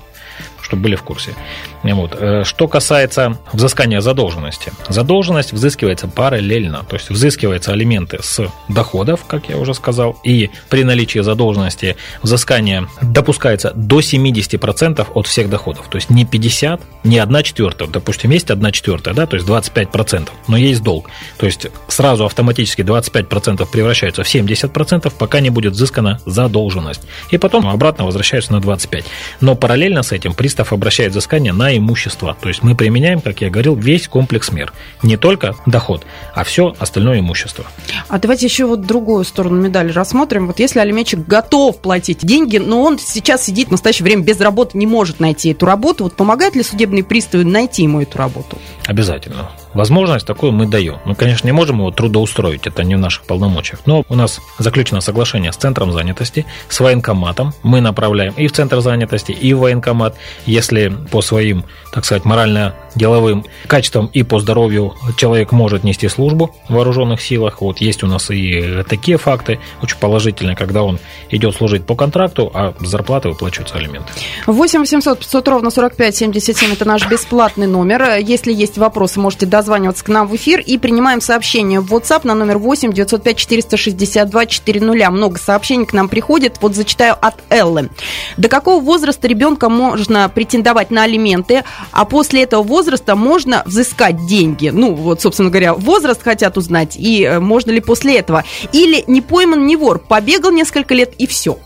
чтобы 0.66 0.84
были 0.84 0.96
в 0.96 1.04
курсе. 1.04 1.36
Вот. 1.84 2.18
Э, 2.20 2.44
что 2.44 2.68
касается 2.68 3.38
взыскания 3.54 4.02
задолженности. 4.02 4.74
Задолженность 4.90 5.54
взыскивается 5.54 6.08
параллельно, 6.08 6.84
то 6.90 6.96
есть 6.96 7.10
взыскиваются 7.10 7.72
алименты 7.72 8.18
с 8.22 8.52
доходов, 8.68 9.26
как 9.28 9.48
я 9.50 9.58
уже 9.58 9.74
сказал, 9.74 10.18
и 10.24 10.50
при 10.70 10.84
наличии 10.84 11.20
задолженности 11.20 11.96
взыскание 12.24 12.88
допускается 13.02 13.72
до 13.76 14.00
70% 14.00 15.08
от 15.14 15.28
всех 15.28 15.50
доходов, 15.50 15.86
то 15.90 15.98
есть 15.98 16.10
не 16.10 16.26
50, 16.26 16.82
не 17.04 17.20
1 17.20 17.44
четвертая, 17.44 17.88
допустим, 17.88 18.32
есть 18.32 18.50
1 18.50 18.72
четвертая, 18.72 19.14
да, 19.14 19.28
то 19.28 19.36
есть 19.36 19.48
25%, 19.48 20.30
но 20.48 20.58
есть 20.58 20.82
долг, 20.82 21.10
то 21.38 21.46
есть 21.46 21.68
сразу 21.88 22.26
автоматически 22.26 22.82
25% 22.82 23.68
превращаются 23.72 24.24
в 24.24 24.34
70%, 24.34 25.14
пока 25.18 25.40
не 25.40 25.52
будет 25.52 25.74
взыскана 25.74 26.20
задолженность, 26.26 27.02
и 27.30 27.38
потом 27.38 27.68
обратно 27.68 28.06
возвращаются 28.06 28.52
на 28.52 28.58
25%. 28.58 29.06
Но 29.42 29.56
параллельно 29.56 30.02
с 30.02 30.12
этим 30.12 30.34
пристав 30.56 30.72
обращает 30.72 31.12
взыскание 31.12 31.52
на 31.52 31.76
имущество. 31.76 32.38
То 32.40 32.48
есть 32.48 32.64
мы 32.64 32.76
применяем, 32.76 33.20
как 33.20 33.42
я 33.42 33.50
говорил, 33.50 33.76
весь 33.76 34.08
комплекс 34.08 34.54
мер. 34.54 34.72
Не 35.04 35.18
только 35.18 35.56
доход, 35.66 36.04
а 36.34 36.46
все 36.46 36.74
остальное 36.80 37.20
имущество. 37.20 37.66
А 38.08 38.20
давайте 38.20 38.46
еще 38.46 38.66
вот 38.66 38.86
другую 38.86 39.26
сторону 39.26 39.62
медали 39.62 39.92
рассмотрим. 39.92 40.48
Вот 40.48 40.60
если 40.60 40.80
алименщик 40.80 41.28
готов 41.28 41.82
платить 41.82 42.20
деньги, 42.26 42.58
но 42.58 42.82
он 42.82 42.98
сейчас 43.00 43.44
сидит 43.44 43.68
в 43.68 43.72
настоящее 43.72 44.06
время 44.06 44.24
без 44.24 44.40
работы, 44.40 44.78
не 44.78 44.88
может 44.88 45.20
найти 45.20 45.52
эту 45.52 45.66
работу, 45.66 46.06
вот 46.06 46.16
помогает 46.16 46.56
ли 46.56 46.64
судебные 46.64 47.04
приставы 47.04 47.44
найти 47.44 47.84
ему 47.84 48.02
эту 48.02 48.18
работу? 48.18 48.58
Обязательно. 48.86 49.52
Возможность 49.76 50.26
такую 50.26 50.54
мы 50.54 50.68
даем. 50.68 51.00
Мы, 51.04 51.16
конечно, 51.16 51.46
не 51.46 51.52
можем 51.52 51.80
его 51.80 51.92
трудоустроить, 51.92 52.66
это 52.66 52.86
не 52.86 52.96
в 52.96 53.00
наших 53.00 53.24
полномочиях. 53.26 53.82
Но 53.86 54.06
у 54.08 54.16
нас 54.16 54.40
заключено 54.58 55.02
соглашение 55.02 55.52
с 55.52 55.58
Центром 55.58 55.92
занятости, 55.92 56.46
с 56.70 56.80
военкоматом. 56.80 57.54
Мы 57.62 57.82
направляем 57.82 58.34
и 58.38 58.48
в 58.48 58.54
Центр 58.54 58.80
занятости, 58.80 59.34
и 59.34 59.54
в 59.54 59.60
военкомат, 59.60 60.16
если 60.46 60.96
по 61.12 61.22
своим, 61.22 61.66
так 61.92 62.06
сказать, 62.06 62.24
морально-деловым 62.24 63.44
качествам 63.68 64.06
и 64.14 64.24
по 64.24 64.40
здоровью 64.40 64.94
человек 65.18 65.52
может 65.52 65.84
нести 65.84 66.08
службу 66.08 66.56
в 66.70 66.74
вооруженных 66.74 67.20
силах. 67.20 67.60
Вот 67.60 67.82
есть 67.82 68.02
у 68.02 68.08
нас 68.08 68.32
и 68.32 68.82
такие 68.88 69.18
факты, 69.18 69.60
очень 69.82 69.98
положительные, 69.98 70.56
когда 70.56 70.84
он 70.84 71.00
идет 71.30 71.54
служить 71.54 71.86
по 71.86 71.96
контракту, 71.96 72.50
а 72.54 72.74
зарплаты 72.80 73.28
выплачиваются 73.28 73.76
алименты. 73.76 74.14
8 74.48 74.80
800 74.80 75.20
500 75.20 75.48
ровно 75.50 75.70
45 75.70 76.16
77 76.16 76.72
это 76.72 76.86
наш 76.86 77.06
бесплатный 77.10 77.68
номер. 77.68 78.20
Если 78.20 78.54
есть 78.54 78.78
вопросы, 78.78 79.20
можете 79.20 79.46
дозвониться 79.46 79.65
дозваниваться 79.66 80.06
к 80.06 80.10
нам 80.10 80.28
в 80.28 80.36
эфир 80.36 80.60
и 80.60 80.78
принимаем 80.78 81.22
сообщение 81.22 81.80
в 81.80 81.92
WhatsApp 81.92 82.22
на 82.24 82.36
номер 82.36 82.60
8 82.60 82.94
905 82.94 83.36
462 83.36 84.46
400. 84.46 85.12
Много 85.12 85.40
сообщений 85.40 85.88
к 85.88 85.94
нам 85.94 86.08
приходит. 86.08 86.58
Вот 86.62 86.76
зачитаю 86.76 87.16
от 87.20 87.36
Эллы. 87.50 87.90
До 88.38 88.48
какого 88.48 88.80
возраста 88.80 89.28
ребенка 89.28 89.68
можно 89.70 90.30
претендовать 90.30 90.92
на 90.92 91.04
алименты, 91.04 91.64
а 91.92 92.06
после 92.06 92.44
этого 92.44 92.62
возраста 92.62 93.16
можно 93.16 93.64
взыскать 93.66 94.28
деньги? 94.28 94.70
Ну, 94.70 94.94
вот, 94.94 95.22
собственно 95.22 95.50
говоря, 95.50 95.74
возраст 95.74 96.22
хотят 96.22 96.58
узнать, 96.58 96.96
и 96.96 97.24
э, 97.24 97.40
можно 97.40 97.72
ли 97.72 97.80
после 97.80 98.20
этого? 98.20 98.44
Или 98.72 99.04
не 99.08 99.22
пойман 99.22 99.66
не 99.66 99.76
вор, 99.76 99.98
побегал 99.98 100.52
несколько 100.52 100.94
лет 100.94 101.14
и 101.18 101.26
все? 101.26 101.58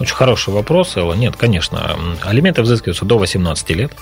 Очень 0.00 0.14
хороший 0.14 0.52
вопрос, 0.52 0.96
Элла. 0.96 1.14
Нет, 1.14 1.36
конечно, 1.36 1.96
алименты 2.22 2.62
взыскиваются 2.62 3.04
до 3.04 3.18
18 3.18 3.70
лет. 3.70 3.92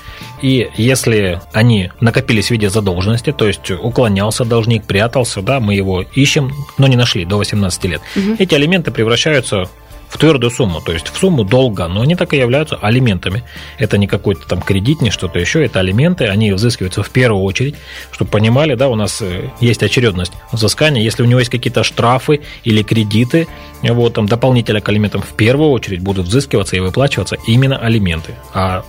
И 0.40 0.70
если 0.76 1.40
они 1.52 1.90
накопились 2.00 2.48
в 2.48 2.50
виде 2.50 2.70
задолженности, 2.70 3.32
то 3.32 3.46
есть 3.46 3.70
уклонялся 3.70 4.44
должник, 4.44 4.84
прятался, 4.84 5.42
да, 5.42 5.60
мы 5.60 5.74
его 5.74 6.02
ищем, 6.02 6.52
но 6.78 6.86
не 6.86 6.96
нашли 6.96 7.24
до 7.24 7.36
18 7.36 7.84
лет, 7.84 8.00
угу. 8.16 8.36
эти 8.38 8.54
алименты 8.54 8.90
превращаются 8.90 9.68
в 10.12 10.18
твердую 10.18 10.50
сумму, 10.50 10.82
то 10.82 10.92
есть 10.92 11.08
в 11.08 11.16
сумму 11.16 11.42
долга, 11.42 11.88
но 11.88 12.02
они 12.02 12.14
так 12.16 12.34
и 12.34 12.36
являются 12.36 12.76
алиментами. 12.76 13.44
Это 13.78 13.96
не 13.96 14.06
какой-то 14.06 14.46
там 14.46 14.60
кредит, 14.60 15.00
не 15.00 15.10
что-то 15.10 15.38
еще, 15.38 15.64
это 15.64 15.80
алименты, 15.80 16.26
они 16.26 16.52
взыскиваются 16.52 17.02
в 17.02 17.08
первую 17.08 17.42
очередь, 17.42 17.76
чтобы 18.12 18.30
понимали, 18.30 18.74
да, 18.74 18.90
у 18.90 18.94
нас 18.94 19.22
э, 19.22 19.48
есть 19.60 19.82
очередность 19.82 20.34
взыскания, 20.52 21.02
если 21.02 21.22
у 21.22 21.26
него 21.26 21.38
есть 21.40 21.50
какие-то 21.50 21.82
штрафы 21.82 22.42
или 22.62 22.82
кредиты, 22.82 23.48
вот 23.82 24.12
там 24.12 24.26
дополнительно 24.26 24.82
к 24.82 24.88
алиментам 24.90 25.22
в 25.22 25.34
первую 25.34 25.70
очередь 25.70 26.02
будут 26.02 26.26
взыскиваться 26.26 26.76
и 26.76 26.80
выплачиваться 26.80 27.38
именно 27.46 27.78
алименты, 27.78 28.34
а 28.52 28.84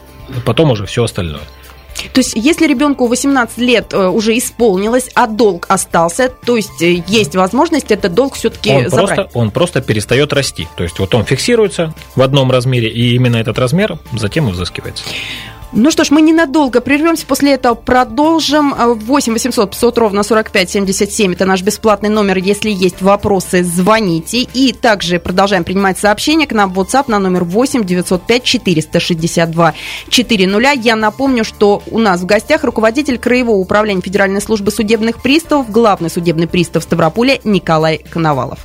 потом 0.45 0.71
уже 0.71 0.85
все 0.85 1.05
остальное. 1.05 1.43
То 2.13 2.19
есть, 2.19 2.33
если 2.35 2.67
ребенку 2.67 3.07
18 3.07 3.57
лет 3.57 3.93
э, 3.93 4.07
уже 4.07 4.37
исполнилось, 4.37 5.09
а 5.13 5.27
долг 5.27 5.65
остался, 5.69 6.29
то 6.45 6.55
есть 6.55 6.81
э, 6.81 7.03
есть 7.07 7.35
возможность 7.35 7.91
этот 7.91 8.13
долг 8.13 8.35
все-таки 8.35 8.87
забрать. 8.87 9.15
Просто, 9.15 9.29
он 9.33 9.51
просто 9.51 9.81
перестает 9.81 10.33
расти. 10.33 10.67
То 10.75 10.83
есть, 10.83 10.99
вот 10.99 11.13
он 11.15 11.25
фиксируется 11.25 11.93
в 12.15 12.21
одном 12.21 12.51
размере, 12.51 12.89
и 12.89 13.15
именно 13.15 13.37
этот 13.37 13.57
размер 13.59 13.97
затем 14.13 14.49
и 14.49 14.51
взыскивается. 14.51 15.03
Ну 15.75 15.89
что 15.89 16.03
ж, 16.03 16.11
мы 16.11 16.21
ненадолго 16.21 16.81
прервемся, 16.81 17.25
после 17.25 17.53
этого 17.53 17.73
продолжим. 17.73 18.75
8 18.77 19.33
800 19.33 19.71
500 19.71 19.97
ровно 19.97 20.21
45 20.21 20.69
77, 20.69 21.33
это 21.33 21.45
наш 21.45 21.63
бесплатный 21.63 22.09
номер. 22.09 22.37
Если 22.37 22.69
есть 22.69 23.01
вопросы, 23.01 23.63
звоните. 23.63 24.41
И 24.41 24.71
также 24.71 25.17
продолжаем 25.19 25.63
принимать 25.63 25.97
сообщения 25.97 26.45
к 26.45 26.51
нам 26.51 26.71
в 26.71 26.79
WhatsApp 26.79 27.05
на 27.07 27.17
номер 27.17 27.43
8 27.43 27.83
905 27.85 28.43
462 28.43 29.73
400. 30.09 30.71
Я 30.73 30.95
напомню, 30.95 31.43
что 31.43 31.81
у 31.89 31.97
нас 31.97 32.21
в 32.21 32.25
гостях 32.27 32.63
руководитель 32.63 33.17
Краевого 33.17 33.57
управления 33.57 34.01
Федеральной 34.01 34.41
службы 34.41 34.69
судебных 34.69 35.23
приставов, 35.23 35.71
главный 35.71 36.11
судебный 36.11 36.47
пристав 36.47 36.83
Ставрополя 36.83 37.39
Николай 37.43 37.97
Коновалов. 37.97 38.59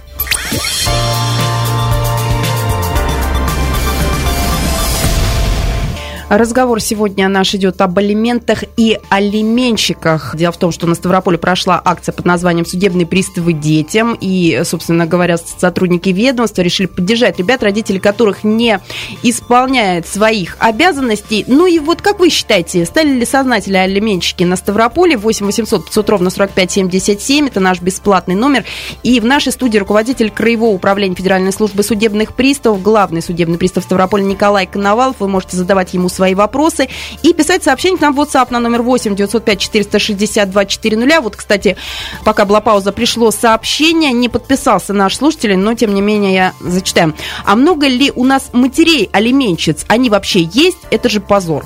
Разговор 6.28 6.78
сегодня 6.82 7.26
наш 7.28 7.54
идет 7.54 7.80
об 7.80 7.96
алиментах 7.98 8.62
и 8.76 8.98
алименщиках. 9.08 10.36
Дело 10.36 10.52
в 10.52 10.58
том, 10.58 10.72
что 10.72 10.86
на 10.86 10.94
Ставрополе 10.94 11.38
прошла 11.38 11.80
акция 11.82 12.12
под 12.12 12.26
названием 12.26 12.66
«Судебные 12.66 13.06
приставы 13.06 13.54
детям». 13.54 14.14
И, 14.20 14.60
собственно 14.64 15.06
говоря, 15.06 15.38
сотрудники 15.38 16.10
ведомства 16.10 16.60
решили 16.60 16.86
поддержать 16.86 17.38
ребят, 17.38 17.62
родители 17.62 17.98
которых 17.98 18.44
не 18.44 18.78
исполняют 19.22 20.06
своих 20.06 20.58
обязанностей. 20.58 21.46
Ну 21.48 21.66
и 21.66 21.78
вот 21.78 22.02
как 22.02 22.18
вы 22.18 22.28
считаете, 22.28 22.84
стали 22.84 23.08
ли 23.08 23.24
сознательные 23.24 23.84
алименщики 23.84 24.44
на 24.44 24.56
Ставрополе? 24.56 25.16
8 25.16 25.46
800 25.46 25.86
500 25.86 26.10
ровно 26.10 26.28
45 26.28 26.70
77. 26.70 27.46
Это 27.46 27.60
наш 27.60 27.80
бесплатный 27.80 28.34
номер. 28.34 28.66
И 29.02 29.18
в 29.20 29.24
нашей 29.24 29.50
студии 29.50 29.78
руководитель 29.78 30.30
Краевого 30.30 30.74
управления 30.74 31.14
Федеральной 31.14 31.54
службы 31.54 31.82
судебных 31.82 32.34
приставов, 32.34 32.82
главный 32.82 33.22
судебный 33.22 33.56
пристав 33.56 33.84
Ставрополя 33.84 34.24
Николай 34.24 34.66
Коновалов. 34.66 35.16
Вы 35.20 35.28
можете 35.28 35.56
задавать 35.56 35.94
ему 35.94 36.10
свои 36.18 36.34
вопросы 36.34 36.88
и 37.22 37.32
писать 37.32 37.62
сообщение 37.62 37.96
к 37.96 38.00
нам 38.00 38.12
в 38.12 38.18
WhatsApp 38.18 38.48
на 38.50 38.58
номер 38.58 38.82
8 38.82 39.14
905 39.14 39.60
462 39.60 40.64
400. 40.66 41.20
Вот, 41.20 41.36
кстати, 41.36 41.76
пока 42.24 42.44
была 42.44 42.60
пауза, 42.60 42.90
пришло 42.90 43.30
сообщение, 43.30 44.10
не 44.10 44.28
подписался 44.28 44.92
наш 44.92 45.16
слушатель, 45.16 45.56
но, 45.56 45.74
тем 45.74 45.94
не 45.94 46.00
менее, 46.00 46.34
я 46.34 46.52
зачитаю. 46.60 47.14
А 47.44 47.54
много 47.54 47.86
ли 47.86 48.10
у 48.16 48.24
нас 48.24 48.50
матерей 48.52 49.08
алименщиц? 49.12 49.84
Они 49.86 50.10
вообще 50.10 50.42
есть? 50.52 50.78
Это 50.90 51.08
же 51.08 51.20
позор. 51.20 51.64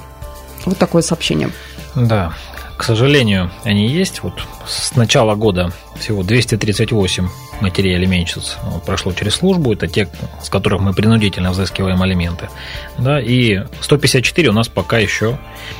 Вот 0.66 0.76
такое 0.76 1.00
сообщение. 1.00 1.50
Да, 1.94 2.34
к 2.76 2.84
сожалению, 2.84 3.50
они 3.64 3.88
есть. 3.88 4.22
Вот 4.22 4.34
с 4.66 4.94
начала 4.96 5.34
года 5.34 5.72
всего 5.98 6.22
238 6.22 7.26
матерей 7.62 7.96
алименщиц 7.96 8.58
прошло 8.84 9.12
через 9.12 9.36
службу. 9.36 9.72
Это 9.72 9.86
те, 9.86 10.08
с 10.42 10.50
которых 10.50 10.80
мы 10.80 10.92
принудительно 10.92 11.52
взыскиваем 11.52 12.02
алименты. 12.02 12.48
Да, 12.98 13.20
и 13.20 13.62
154 13.80 14.48
у 14.50 14.52
нас 14.52 14.68
пока 14.68 14.98
еще 14.98 15.38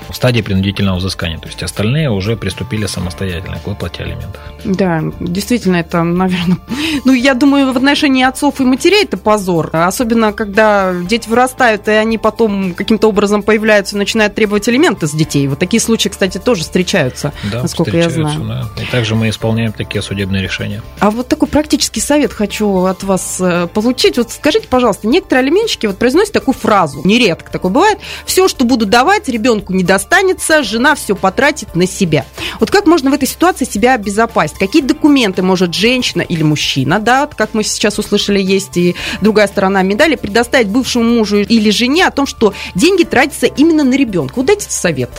в 0.08 0.14
стадии 0.14 0.40
принудительного 0.40 0.96
взыскания. 0.96 1.38
То 1.38 1.48
есть 1.48 1.62
остальные 1.62 2.10
уже 2.10 2.36
приступили 2.36 2.86
самостоятельно 2.86 3.58
к 3.58 3.66
выплате 3.66 4.04
алиментов. 4.04 4.40
Да, 4.64 5.02
действительно, 5.20 5.76
это, 5.76 6.02
наверное... 6.02 6.58
Ну, 7.04 7.14
я 7.14 7.34
думаю, 7.34 7.72
в 7.72 7.76
отношении 7.76 8.22
отцов 8.22 8.60
и 8.60 8.64
матерей 8.64 9.04
это 9.04 9.16
позор. 9.16 9.70
Особенно, 9.72 10.32
когда 10.32 10.94
дети 11.08 11.28
вырастают, 11.28 11.88
и 11.88 11.92
они 11.92 12.18
потом 12.18 12.74
каким-то 12.74 13.08
образом 13.08 13.42
появляются 13.42 13.96
и 13.96 13.98
начинают 13.98 14.34
требовать 14.34 14.68
алименты 14.68 15.06
с 15.06 15.12
детей. 15.12 15.48
Вот 15.48 15.58
такие 15.58 15.80
случаи, 15.80 16.10
кстати, 16.10 16.38
тоже 16.38 16.62
встречаются, 16.62 17.32
да, 17.50 17.62
насколько 17.62 17.96
я 17.96 18.10
знаю. 18.10 18.40
Да. 18.44 18.82
И 18.82 18.86
также 18.86 19.14
мы 19.14 19.30
исполняем 19.30 19.72
такие 19.72 20.02
судебные 20.02 20.42
решения. 20.42 20.82
А 21.00 21.10
вот 21.10 21.28
такой 21.28 21.48
практический 21.48 21.71
совет 21.80 22.32
хочу 22.32 22.84
от 22.84 23.02
вас 23.02 23.38
э, 23.40 23.66
получить. 23.72 24.18
Вот 24.18 24.30
скажите, 24.30 24.68
пожалуйста, 24.68 25.06
некоторые 25.08 25.42
алименщики 25.42 25.86
вот 25.86 25.98
произносят 25.98 26.32
такую 26.32 26.54
фразу, 26.54 27.00
нередко 27.04 27.50
такое 27.50 27.70
бывает, 27.72 27.98
все, 28.26 28.48
что 28.48 28.64
буду 28.64 28.86
давать, 28.86 29.28
ребенку 29.28 29.72
не 29.72 29.84
достанется, 29.84 30.62
жена 30.62 30.94
все 30.94 31.14
потратит 31.14 31.74
на 31.74 31.86
себя. 31.86 32.26
Вот 32.60 32.70
как 32.70 32.86
можно 32.86 33.10
в 33.10 33.14
этой 33.14 33.28
ситуации 33.28 33.64
себя 33.64 33.94
обезопасить? 33.94 34.58
Какие 34.58 34.82
документы 34.82 35.42
может 35.42 35.74
женщина 35.74 36.22
или 36.22 36.42
мужчина, 36.42 36.98
да, 36.98 37.26
как 37.26 37.54
мы 37.54 37.64
сейчас 37.64 37.98
услышали, 37.98 38.40
есть 38.40 38.76
и 38.76 38.94
другая 39.20 39.46
сторона 39.46 39.82
медали, 39.82 40.16
предоставить 40.16 40.68
бывшему 40.68 41.04
мужу 41.04 41.38
или 41.38 41.70
жене 41.70 42.06
о 42.06 42.10
том, 42.10 42.26
что 42.26 42.54
деньги 42.74 43.04
тратятся 43.04 43.46
именно 43.46 43.84
на 43.84 43.94
ребенка? 43.94 44.34
Вот 44.36 44.46
дайте 44.46 44.66
совет. 44.70 45.10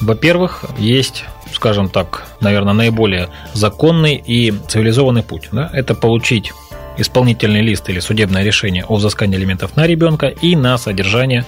Во-первых, 0.00 0.64
есть 0.78 1.24
скажем 1.54 1.88
так, 1.88 2.26
наверное, 2.40 2.74
наиболее 2.74 3.28
законный 3.52 4.22
и 4.24 4.52
цивилизованный 4.68 5.22
путь. 5.22 5.48
Да? 5.52 5.70
Это 5.72 5.94
получить 5.94 6.52
исполнительный 6.96 7.62
лист 7.62 7.88
или 7.88 8.00
судебное 8.00 8.42
решение 8.42 8.84
о 8.84 8.96
взыскании 8.96 9.36
элементов 9.36 9.76
на 9.76 9.86
ребенка 9.86 10.26
и 10.26 10.56
на 10.56 10.76
содержание 10.78 11.44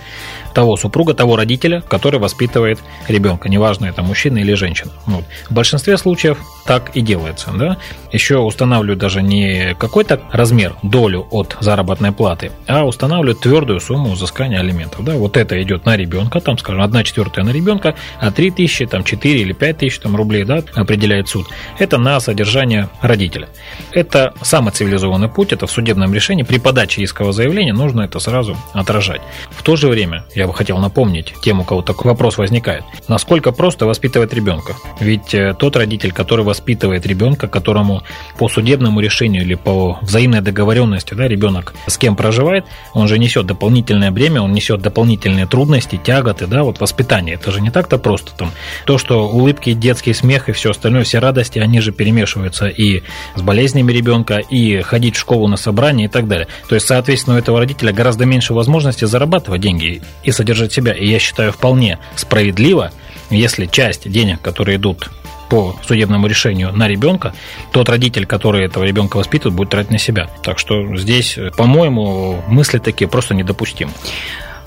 того 0.54 0.76
супруга, 0.76 1.14
того 1.14 1.36
родителя, 1.36 1.82
который 1.82 2.20
воспитывает 2.20 2.78
ребенка, 3.08 3.48
неважно, 3.48 3.86
это 3.86 4.02
мужчина 4.02 4.38
или 4.38 4.54
женщина. 4.54 4.90
Вот. 5.06 5.24
В 5.48 5.54
большинстве 5.54 5.96
случаев 5.96 6.38
так 6.64 6.90
и 6.94 7.00
делается. 7.00 7.50
Да? 7.52 7.78
Еще 8.12 8.38
устанавливают 8.38 9.00
даже 9.00 9.22
не 9.22 9.74
какой-то 9.78 10.20
размер, 10.30 10.74
долю 10.82 11.26
от 11.30 11.56
заработной 11.60 12.12
платы, 12.12 12.52
а 12.66 12.84
устанавливают 12.84 13.40
твердую 13.40 13.80
сумму 13.80 14.10
взыскания 14.12 14.60
алиментов. 14.60 15.04
Да? 15.04 15.14
Вот 15.14 15.36
это 15.36 15.60
идет 15.62 15.84
на 15.86 15.96
ребенка, 15.96 16.40
там, 16.40 16.58
скажем, 16.58 16.82
1 16.82 17.04
четвертая 17.04 17.44
на 17.44 17.50
ребенка, 17.50 17.94
а 18.18 18.30
3 18.30 18.50
тысячи, 18.50 18.86
там, 18.86 19.04
4 19.04 19.40
или 19.40 19.52
5 19.52 19.78
тысяч 19.78 19.98
там, 19.98 20.16
рублей 20.16 20.44
да, 20.44 20.62
определяет 20.74 21.28
суд. 21.28 21.46
Это 21.78 21.98
на 21.98 22.20
содержание 22.20 22.88
родителя. 23.00 23.48
Это 23.92 24.34
самый 24.42 24.72
цивилизованный 24.72 25.28
путь, 25.28 25.52
это 25.52 25.66
в 25.66 25.70
судебном 25.70 26.14
решении. 26.14 26.42
При 26.42 26.58
подаче 26.58 27.02
искового 27.02 27.32
заявления 27.32 27.72
нужно 27.72 28.02
это 28.02 28.18
сразу 28.18 28.56
отражать. 28.72 29.20
В 29.50 29.62
то 29.62 29.76
же 29.76 29.88
время, 29.88 30.24
бы 30.46 30.55
хотел 30.55 30.79
напомнить 30.79 31.35
тем, 31.42 31.61
у 31.61 31.64
кого 31.64 31.83
такой 31.83 32.11
вопрос 32.11 32.38
возникает, 32.38 32.85
насколько 33.09 33.53
просто 33.53 33.87
воспитывать 33.87 34.33
ребенка. 34.33 34.74
Ведь 35.00 35.35
э, 35.35 35.55
тот 35.59 35.76
родитель, 35.76 36.12
который 36.12 36.44
воспитывает 36.44 37.07
ребенка, 37.07 37.48
которому 37.48 38.03
по 38.38 38.48
судебному 38.48 39.00
решению 39.00 39.42
или 39.42 39.55
по 39.55 39.98
взаимной 40.03 40.40
договоренности 40.40 41.14
да, 41.14 41.29
ребенок 41.29 41.74
с 41.87 41.98
кем 41.98 42.16
проживает, 42.16 42.64
он 42.94 43.09
же 43.09 43.18
несет 43.18 43.46
дополнительное 43.46 44.11
бремя, 44.11 44.42
он 44.42 44.53
несет 44.53 44.81
дополнительные 44.81 45.46
трудности, 45.46 46.00
тяготы, 46.03 46.46
да, 46.46 46.62
вот 46.62 46.81
воспитание. 46.81 47.35
Это 47.35 47.50
же 47.50 47.61
не 47.61 47.70
так-то 47.70 47.98
просто. 47.98 48.33
Там, 48.37 48.50
то, 48.87 48.98
что 48.98 49.29
улыбки, 49.29 49.72
детский 49.72 50.14
смех 50.14 50.48
и 50.48 50.53
все 50.53 50.70
остальное, 50.70 51.05
все 51.05 51.18
радости, 51.18 51.59
они 51.59 51.81
же 51.81 51.92
перемешиваются 51.92 52.68
и 52.68 53.03
с 53.35 53.42
болезнями 53.42 53.92
ребенка, 53.92 54.38
и 54.38 54.81
ходить 54.81 55.16
в 55.16 55.20
школу 55.20 55.48
на 55.48 55.57
собрание 55.57 56.07
и 56.07 56.11
так 56.11 56.29
далее. 56.29 56.48
То 56.68 56.74
есть, 56.74 56.87
соответственно, 56.87 57.37
у 57.37 57.38
этого 57.38 57.59
родителя 57.59 57.92
гораздо 57.92 58.24
меньше 58.24 58.55
возможности 58.55 59.05
зарабатывать 59.05 59.61
деньги 59.61 60.03
и 60.24 60.30
содержать 60.33 60.73
себя. 60.73 60.93
И 60.93 61.07
я 61.07 61.19
считаю 61.19 61.53
вполне 61.53 61.99
справедливо, 62.16 62.93
если 63.31 63.66
часть 63.66 64.11
денег, 64.11 64.40
которые 64.40 64.77
идут 64.77 65.11
по 65.49 65.77
судебному 65.87 66.27
решению 66.29 66.73
на 66.73 66.87
ребенка, 66.87 67.35
тот 67.73 67.88
родитель, 67.88 68.25
который 68.25 68.64
этого 68.64 68.85
ребенка 68.85 69.16
воспитывает, 69.16 69.57
будет 69.57 69.71
тратить 69.71 69.90
на 69.90 69.99
себя. 69.99 70.31
Так 70.43 70.59
что 70.59 70.97
здесь, 70.97 71.37
по-моему, 71.57 72.43
мысли 72.47 72.79
такие 72.79 73.09
просто 73.09 73.35
недопустимы. 73.35 73.93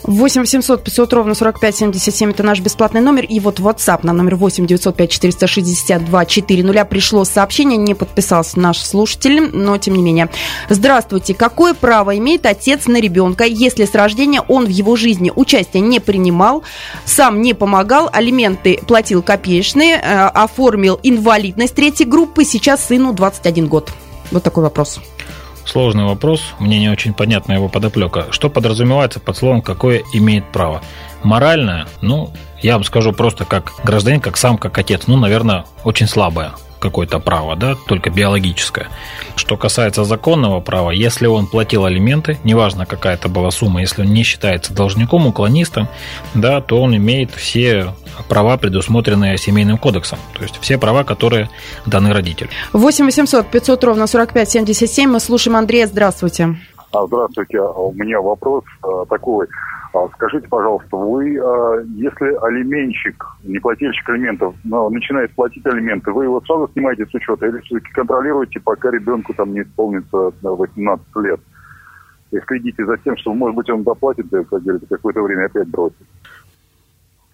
8 0.03 0.41
800 0.41 0.83
500 0.83 1.13
ровно 1.13 1.33
45 1.33 1.75
77 1.75 2.31
это 2.31 2.43
наш 2.43 2.59
бесплатный 2.59 3.01
номер. 3.01 3.25
И 3.25 3.39
вот 3.39 3.59
WhatsApp 3.59 3.99
на 4.03 4.13
номер 4.13 4.35
8 4.35 4.67
905 4.67 5.09
462 5.11 6.25
400 6.25 6.85
пришло 6.85 7.23
сообщение, 7.23 7.77
не 7.77 7.93
подписался 7.93 8.59
наш 8.59 8.79
слушатель, 8.79 9.49
но 9.53 9.77
тем 9.77 9.95
не 9.95 10.03
менее. 10.03 10.29
Здравствуйте. 10.69 11.33
Какое 11.33 11.73
право 11.73 12.17
имеет 12.17 12.45
отец 12.45 12.87
на 12.87 12.99
ребенка, 12.99 13.45
если 13.45 13.85
с 13.85 13.95
рождения 13.95 14.41
он 14.41 14.65
в 14.65 14.69
его 14.69 14.95
жизни 14.95 15.31
участия 15.33 15.79
не 15.79 15.99
принимал, 15.99 16.63
сам 17.05 17.41
не 17.41 17.53
помогал, 17.53 18.09
алименты 18.11 18.79
платил 18.85 19.21
копеечные, 19.21 19.95
э, 19.95 20.25
оформил 20.27 20.99
инвалидность 21.03 21.75
третьей 21.75 22.05
группы, 22.05 22.43
сейчас 22.43 22.85
сыну 22.87 23.13
21 23.13 23.67
год? 23.67 23.91
Вот 24.31 24.43
такой 24.43 24.63
вопрос. 24.63 24.99
Сложный 25.65 26.04
вопрос, 26.04 26.41
мне 26.60 26.80
не 26.80 26.89
очень 26.89 27.13
понятна 27.13 27.54
его 27.54 27.69
подоплека. 27.69 28.28
Что 28.32 28.49
подразумевается 28.49 29.19
под 29.19 29.38
словом 29.38 29.62
«какое 29.62 30.04
имеет 30.13 30.52
право»? 30.52 30.82
Моральное, 31.23 31.88
ну, 32.02 32.32
я 32.62 32.73
вам 32.73 32.84
скажу 32.84 33.13
просто 33.13 33.45
как 33.45 33.73
гражданин, 33.84 34.19
как 34.19 34.38
сам, 34.38 34.58
как 34.58 34.78
отец, 34.78 35.08
ну, 35.08 35.17
наверное, 35.17 35.65
очень 35.84 36.08
слабое 36.08 36.52
какое-то 36.83 37.19
право, 37.19 37.55
да, 37.55 37.75
только 37.87 38.09
биологическое. 38.09 38.87
Что 39.37 39.55
касается 39.55 40.03
законного 40.03 40.59
права, 40.59 40.91
если 40.91 41.27
он 41.27 41.47
платил 41.47 41.85
алименты, 41.85 42.37
неважно 42.43 42.85
какая 42.85 43.15
это 43.15 43.29
была 43.29 43.51
сумма, 43.51 43.79
если 43.79 44.01
он 44.01 44.13
не 44.13 44.23
считается 44.23 44.73
должником, 44.73 45.25
уклонистом, 45.25 45.87
да, 46.33 46.59
то 46.59 46.81
он 46.81 46.95
имеет 46.97 47.31
все 47.31 47.93
права, 48.27 48.57
предусмотренные 48.57 49.37
семейным 49.37 49.77
кодексом. 49.77 50.19
То 50.33 50.43
есть 50.43 50.59
все 50.59 50.77
права, 50.77 51.05
которые 51.05 51.49
даны 51.85 52.11
родителю. 52.11 52.49
8 52.73 53.05
800 53.05 53.47
500 53.47 53.83
ровно 53.85 54.07
45 54.07 54.51
77. 54.51 55.09
Мы 55.09 55.19
слушаем 55.21 55.55
Андрея. 55.55 55.87
Здравствуйте. 55.87 56.57
А, 56.91 57.07
здравствуйте. 57.07 57.59
У 57.59 57.93
меня 57.93 58.19
вопрос 58.19 58.65
а, 58.81 59.05
такой. 59.05 59.47
А, 59.93 60.10
скажите, 60.15 60.47
пожалуйста, 60.47 60.97
вы, 60.97 61.38
а, 61.39 61.84
если 61.95 62.36
алименщик, 62.43 63.23
неплательщик 63.43 64.10
алиментов, 64.10 64.56
начинает 64.63 65.32
платить 65.36 65.65
алименты, 65.67 66.12
вы 66.12 66.25
его 66.25 66.41
сразу 66.41 66.67
снимаете 66.73 67.06
с 67.06 67.13
учета 67.13 67.45
или 67.45 67.60
все-таки 67.60 67.91
контролируете, 67.93 68.60
пока 68.60 68.89
ребенку 68.89 69.34
там 69.36 69.53
не 69.53 69.62
исполнится 69.62 70.32
18 70.41 71.06
лет? 71.17 71.39
И 72.32 72.39
следите 72.47 72.84
за 72.84 72.97
тем, 72.97 73.15
что, 73.17 73.36
может 73.36 73.56
быть, 73.56 73.69
он 73.69 73.84
доплатит, 73.84 74.25
как 74.32 74.63
говорится, 74.63 74.88
какое-то 74.88 75.21
время 75.21 75.45
опять 75.45 75.67
бросит. 75.67 76.08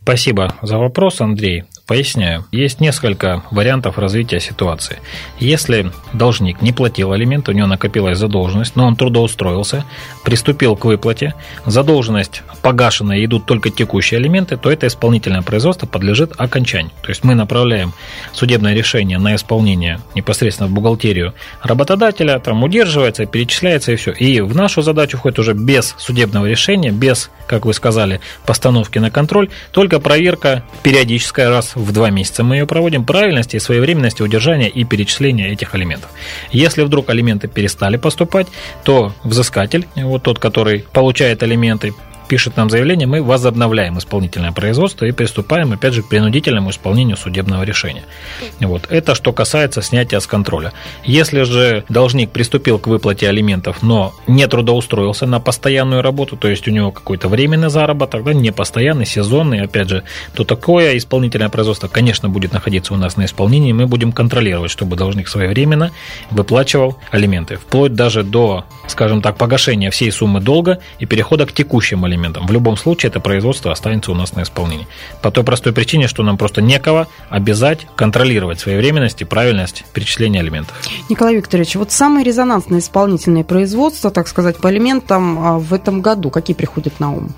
Спасибо 0.04 0.56
за 0.62 0.78
вопрос, 0.78 1.22
Андрей. 1.22 1.66
Поясняю. 1.86 2.46
Есть 2.52 2.80
несколько 2.80 3.44
вариантов 3.50 3.98
развития 3.98 4.40
ситуации. 4.40 5.00
Если 5.40 5.92
должник 6.14 6.62
не 6.62 6.72
платил 6.72 7.14
алименты, 7.14 7.52
у 7.52 7.56
него 7.56 7.66
накопилась 7.66 8.20
задолженность, 8.20 8.76
но 8.76 8.86
он 8.86 8.96
трудоустроился, 8.96 9.86
приступил 10.24 10.76
к 10.76 10.86
выплате, 10.86 11.34
задолженность 11.66 12.44
погашена 12.62 13.18
и 13.18 13.26
идут 13.26 13.48
только 13.48 13.72
текущие 13.72 14.20
алименты, 14.20 14.56
то 14.56 14.72
это 14.72 14.86
исполнительное 14.86 15.42
производство 15.42 15.88
подлежит 15.88 16.34
окончанию. 16.38 16.92
То 17.02 17.10
есть 17.10 17.24
мы 17.24 17.34
направляем 17.34 17.94
судебное 18.34 18.76
решение 18.76 19.18
на 19.18 19.36
исполнение 19.36 20.00
непосредственно 20.14 20.70
в 20.70 20.74
бухгалтерию 20.74 21.34
работодателя, 21.64 22.38
там 22.40 22.64
удерживается, 22.64 23.26
перечисляется 23.26 23.94
и 23.94 23.96
все. 23.96 24.12
И 24.12 24.42
в 24.42 24.56
нашу 24.56 24.84
задачу 24.84 25.18
входит 25.18 25.40
уже 25.40 25.54
без 25.54 25.96
судебного 25.98 26.46
решения, 26.46 26.92
без, 26.92 27.32
как 27.48 27.66
вы 27.66 27.74
сказали, 27.74 28.22
постановки 28.46 29.00
на 29.00 29.10
контроль, 29.10 29.50
только 29.72 29.89
проверка 29.98 30.64
периодическая 30.84 31.50
раз 31.50 31.76
в 31.76 31.92
два 31.92 32.12
месяца 32.12 32.44
мы 32.44 32.58
ее 32.58 32.68
проводим, 32.68 33.04
правильности 33.06 33.56
и 33.56 33.60
своевременности 33.60 34.22
удержания 34.22 34.70
и 34.70 34.84
перечисления 34.84 35.52
этих 35.52 35.74
алиментов. 35.74 36.12
Если 36.52 36.84
вдруг 36.84 37.10
алименты 37.10 37.48
перестали 37.48 37.98
поступать, 37.98 38.46
то 38.84 39.14
взыскатель, 39.24 39.88
вот 39.96 40.22
тот, 40.22 40.38
который 40.38 40.86
получает 40.94 41.42
алименты, 41.42 41.96
пишет 42.30 42.56
нам 42.58 42.70
заявление, 42.70 43.08
мы 43.08 43.24
возобновляем 43.24 43.98
исполнительное 43.98 44.52
производство 44.52 45.04
и 45.06 45.12
приступаем, 45.12 45.74
опять 45.74 45.94
же, 45.94 46.04
к 46.04 46.10
принудительному 46.10 46.70
исполнению 46.70 47.18
судебного 47.18 47.64
решения. 47.64 48.04
Вот. 48.60 48.86
Это 48.90 49.16
что 49.16 49.34
касается 49.34 49.82
снятия 49.82 50.20
с 50.20 50.28
контроля. 50.28 50.72
Если 51.04 51.42
же 51.42 51.84
должник 51.90 52.30
приступил 52.30 52.78
к 52.78 52.86
выплате 52.88 53.28
алиментов, 53.28 53.82
но 53.82 54.14
не 54.28 54.48
трудоустроился 54.48 55.26
на 55.26 55.40
постоянную 55.40 56.04
работу, 56.04 56.38
то 56.38 56.48
есть 56.48 56.68
у 56.68 56.72
него 56.72 56.92
какой-то 56.92 57.28
временный 57.28 57.70
заработок, 57.70 58.24
да, 58.24 58.34
не 58.34 58.52
постоянный, 58.52 59.08
сезонный, 59.08 59.62
опять 59.62 59.90
же, 59.90 60.04
то 60.36 60.44
такое 60.44 60.98
исполнительное 60.98 61.50
производство, 61.50 61.88
конечно, 61.88 62.30
будет 62.30 62.54
находиться 62.54 62.94
у 62.94 62.98
нас 62.98 63.18
на 63.18 63.26
исполнении, 63.26 63.74
мы 63.74 63.88
будем 63.88 64.12
контролировать, 64.12 64.70
чтобы 64.70 64.96
должник 64.96 65.28
своевременно 65.28 65.92
выплачивал 66.30 66.98
алименты, 67.10 67.56
вплоть 67.56 67.96
даже 67.96 68.24
до, 68.24 68.66
скажем 68.88 69.24
так, 69.24 69.36
погашения 69.38 69.90
всей 69.90 70.12
суммы 70.12 70.42
долга 70.42 70.80
и 71.00 71.08
перехода 71.08 71.48
к 71.48 71.54
текущим 71.54 72.06
алиментам 72.06 72.19
алиментам, 72.20 72.46
в 72.46 72.52
любом 72.52 72.78
случае 72.78 73.10
это 73.10 73.20
производство 73.20 73.72
останется 73.72 74.12
у 74.12 74.16
нас 74.16 74.34
на 74.34 74.44
исполнении. 74.44 74.88
По 75.22 75.32
той 75.32 75.44
простой 75.44 75.74
причине, 75.74 76.08
что 76.08 76.24
нам 76.24 76.38
просто 76.38 76.62
некого 76.62 77.08
обязать 77.30 77.88
контролировать 77.96 78.60
своевременность 78.60 79.22
и 79.22 79.26
правильность 79.26 79.86
перечисления 79.94 80.42
алиментов. 80.42 80.76
Николай 81.10 81.36
Викторович, 81.36 81.76
вот 81.76 81.92
самые 81.92 82.24
резонансные 82.24 82.80
исполнительные 82.80 83.44
производства, 83.44 84.12
так 84.12 84.28
сказать, 84.28 84.58
по 84.58 84.70
алиментам 84.70 85.40
а, 85.40 85.60
в 85.60 85.74
этом 85.74 86.02
году, 86.02 86.30
какие 86.30 86.56
приходят 86.56 87.00
на 87.00 87.12
ум? 87.12 87.34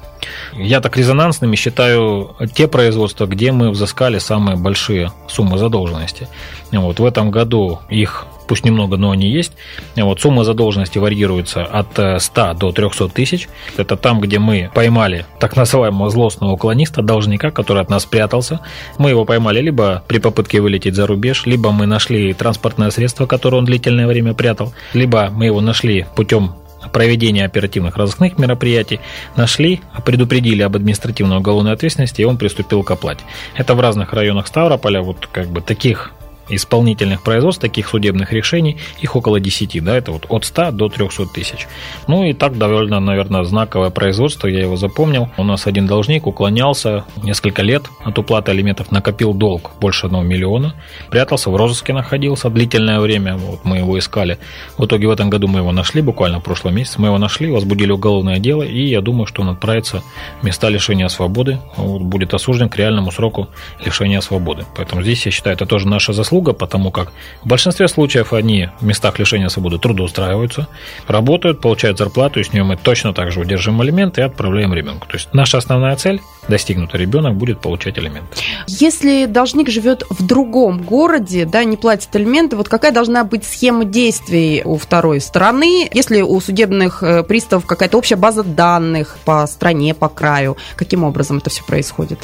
Я 0.53 0.81
так 0.81 0.97
резонансными 0.97 1.55
считаю 1.55 2.35
те 2.53 2.67
производства, 2.67 3.25
где 3.25 3.51
мы 3.51 3.71
взыскали 3.71 4.19
самые 4.19 4.55
большие 4.55 5.11
суммы 5.27 5.57
задолженности. 5.57 6.27
Вот 6.71 6.99
в 6.99 7.05
этом 7.05 7.31
году 7.31 7.79
их 7.89 8.25
пусть 8.51 8.65
немного, 8.65 8.97
но 8.97 9.11
они 9.11 9.29
есть. 9.29 9.53
Вот 9.95 10.19
сумма 10.19 10.43
задолженности 10.43 10.97
варьируется 10.97 11.63
от 11.63 12.21
100 12.21 12.41
э, 12.41 12.53
до 12.53 12.73
300 12.73 13.07
тысяч. 13.07 13.47
Это 13.77 13.95
там, 13.95 14.19
где 14.19 14.39
мы 14.39 14.69
поймали 14.75 15.25
так 15.39 15.55
называемого 15.55 16.09
злостного 16.09 16.51
уклониста, 16.51 17.01
должника, 17.01 17.51
который 17.51 17.81
от 17.81 17.89
нас 17.89 18.05
прятался. 18.05 18.59
Мы 18.97 19.11
его 19.11 19.23
поймали 19.23 19.61
либо 19.61 20.03
при 20.05 20.17
попытке 20.17 20.59
вылететь 20.59 20.95
за 20.95 21.07
рубеж, 21.07 21.45
либо 21.45 21.71
мы 21.71 21.85
нашли 21.85 22.33
транспортное 22.33 22.91
средство, 22.91 23.25
которое 23.25 23.55
он 23.55 23.63
длительное 23.63 24.05
время 24.05 24.33
прятал, 24.33 24.73
либо 24.93 25.29
мы 25.31 25.45
его 25.45 25.61
нашли 25.61 26.05
путем 26.17 26.55
проведения 26.91 27.45
оперативных 27.45 27.95
разыскных 27.95 28.37
мероприятий, 28.37 28.99
нашли, 29.37 29.79
предупредили 30.03 30.61
об 30.61 30.75
административной 30.75 31.37
уголовной 31.37 31.71
ответственности, 31.71 32.21
и 32.21 32.25
он 32.25 32.37
приступил 32.37 32.83
к 32.83 32.91
оплате. 32.91 33.23
Это 33.55 33.75
в 33.75 33.79
разных 33.79 34.11
районах 34.11 34.47
Ставрополя, 34.47 35.01
вот 35.01 35.29
как 35.31 35.47
бы 35.47 35.61
таких 35.61 36.11
исполнительных 36.51 37.23
производств, 37.23 37.61
таких 37.61 37.87
судебных 37.89 38.31
решений, 38.33 38.77
их 38.99 39.15
около 39.15 39.39
10, 39.39 39.83
да, 39.83 39.95
это 39.95 40.11
вот 40.11 40.25
от 40.29 40.45
100 40.45 40.71
до 40.71 40.89
300 40.89 41.25
тысяч. 41.27 41.67
Ну 42.07 42.23
и 42.23 42.33
так 42.33 42.57
довольно, 42.57 42.99
наверное, 42.99 43.43
знаковое 43.43 43.89
производство, 43.89 44.47
я 44.47 44.59
его 44.59 44.75
запомнил. 44.75 45.29
У 45.37 45.43
нас 45.43 45.67
один 45.67 45.87
должник 45.87 46.27
уклонялся 46.27 47.05
несколько 47.23 47.61
лет 47.61 47.83
от 48.03 48.17
уплаты 48.19 48.51
алиментов, 48.51 48.91
накопил 48.91 49.33
долг 49.33 49.71
больше 49.79 50.07
одного 50.07 50.23
миллиона, 50.23 50.75
прятался, 51.09 51.49
в 51.49 51.55
розыске 51.55 51.93
находился 51.93 52.49
длительное 52.49 52.99
время, 52.99 53.35
вот 53.37 53.61
мы 53.63 53.77
его 53.77 53.97
искали. 53.97 54.37
В 54.77 54.85
итоге 54.85 55.07
в 55.07 55.11
этом 55.11 55.29
году 55.29 55.47
мы 55.47 55.59
его 55.59 55.71
нашли, 55.71 56.01
буквально 56.01 56.39
в 56.39 56.43
прошлом 56.43 56.75
месяце, 56.75 56.99
мы 56.99 57.07
его 57.07 57.17
нашли, 57.17 57.49
возбудили 57.49 57.91
уголовное 57.91 58.39
дело, 58.39 58.63
и 58.63 58.85
я 58.85 59.01
думаю, 59.01 59.25
что 59.25 59.41
он 59.41 59.49
отправится 59.49 60.03
в 60.41 60.45
места 60.45 60.69
лишения 60.69 61.07
свободы, 61.07 61.59
вот, 61.77 62.01
будет 62.01 62.33
осужден 62.33 62.69
к 62.69 62.75
реальному 62.77 63.11
сроку 63.11 63.47
лишения 63.83 64.21
свободы. 64.21 64.65
Поэтому 64.75 65.01
здесь, 65.03 65.25
я 65.25 65.31
считаю, 65.31 65.55
это 65.55 65.65
тоже 65.65 65.87
наша 65.87 66.13
заслуга, 66.13 66.40
заслуга, 66.41 66.53
потому 66.53 66.91
как 66.91 67.11
в 67.43 67.47
большинстве 67.47 67.87
случаев 67.87 68.33
они 68.33 68.69
в 68.79 68.85
местах 68.85 69.19
лишения 69.19 69.49
свободы 69.49 69.77
трудоустраиваются, 69.77 70.67
работают, 71.07 71.61
получают 71.61 71.97
зарплату, 71.97 72.39
и 72.39 72.43
с 72.43 72.53
нее 72.53 72.63
мы 72.63 72.77
точно 72.77 73.13
так 73.13 73.31
же 73.31 73.39
удерживаем 73.39 73.81
алименты 73.81 74.21
и 74.21 74.23
отправляем 74.23 74.73
ребенку. 74.73 75.07
То 75.07 75.17
есть 75.17 75.29
наша 75.33 75.57
основная 75.57 75.95
цель 75.95 76.19
достигнута, 76.51 76.97
ребенок 76.97 77.35
будет 77.35 77.59
получать 77.61 77.97
алименты. 77.97 78.27
Если 78.67 79.25
должник 79.25 79.69
живет 79.69 80.03
в 80.09 80.25
другом 80.25 80.83
городе, 80.83 81.45
да, 81.45 81.63
не 81.63 81.77
платит 81.77 82.15
алименты, 82.15 82.55
вот 82.55 82.69
какая 82.69 82.91
должна 82.91 83.23
быть 83.23 83.43
схема 83.43 83.85
действий 83.85 84.61
у 84.63 84.77
второй 84.77 85.21
стороны, 85.21 85.89
если 85.93 86.21
у 86.21 86.39
судебных 86.39 87.01
э, 87.01 87.23
приставов 87.23 87.65
какая-то 87.65 87.97
общая 87.97 88.17
база 88.17 88.43
данных 88.43 89.17
по 89.25 89.47
стране, 89.47 89.93
по 89.93 90.09
краю, 90.09 90.57
каким 90.75 91.03
образом 91.03 91.37
это 91.37 91.49
все 91.49 91.63
происходит? 91.63 92.19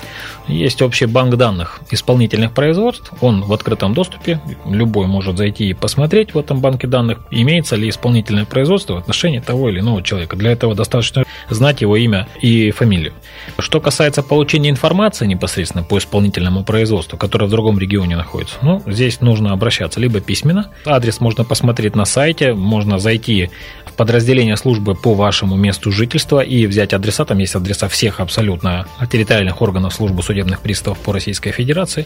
Есть 0.47 0.81
общий 0.81 1.05
банк 1.05 1.35
данных 1.35 1.79
исполнительных 1.89 2.51
производств, 2.51 3.11
он 3.21 3.43
в 3.43 3.53
открытом 3.53 3.93
доступе, 3.93 4.41
любой 4.65 5.07
может 5.07 5.37
зайти 5.37 5.69
и 5.69 5.73
посмотреть 5.73 6.33
в 6.33 6.37
этом 6.37 6.59
банке 6.59 6.87
данных, 6.87 7.19
имеется 7.31 7.75
ли 7.77 7.89
исполнительное 7.89 8.45
производство 8.45 8.95
в 8.95 8.97
отношении 8.97 9.39
того 9.39 9.69
или 9.69 9.79
иного 9.79 10.03
человека. 10.03 10.35
Для 10.35 10.51
этого 10.51 10.75
достаточно 10.75 11.23
знать 11.49 11.81
его 11.81 11.95
имя 11.95 12.27
и 12.41 12.71
фамилию. 12.71 13.13
Что 13.57 13.79
касается 13.79 14.16
получения 14.23 14.69
информации 14.69 15.25
непосредственно 15.25 15.83
по 15.83 15.97
исполнительному 15.97 16.63
производству, 16.63 17.17
которое 17.17 17.45
в 17.45 17.49
другом 17.49 17.79
регионе 17.79 18.15
находится, 18.15 18.55
ну, 18.61 18.81
здесь 18.85 19.21
нужно 19.21 19.53
обращаться 19.53 19.99
либо 19.99 20.19
письменно, 20.19 20.71
адрес 20.85 21.19
можно 21.19 21.43
посмотреть 21.43 21.95
на 21.95 22.05
сайте, 22.05 22.53
можно 22.53 22.99
зайти 22.99 23.49
в 23.85 23.93
подразделение 23.93 24.57
службы 24.57 24.95
по 24.95 25.13
вашему 25.13 25.55
месту 25.55 25.91
жительства 25.91 26.41
и 26.41 26.65
взять 26.67 26.93
адреса, 26.93 27.25
там 27.25 27.37
есть 27.39 27.55
адреса 27.55 27.87
всех 27.87 28.19
абсолютно 28.19 28.87
территориальных 29.11 29.61
органов 29.61 29.93
службы 29.93 30.23
судебных 30.23 30.61
приставов 30.61 30.99
по 30.99 31.13
Российской 31.13 31.51
Федерации, 31.51 32.05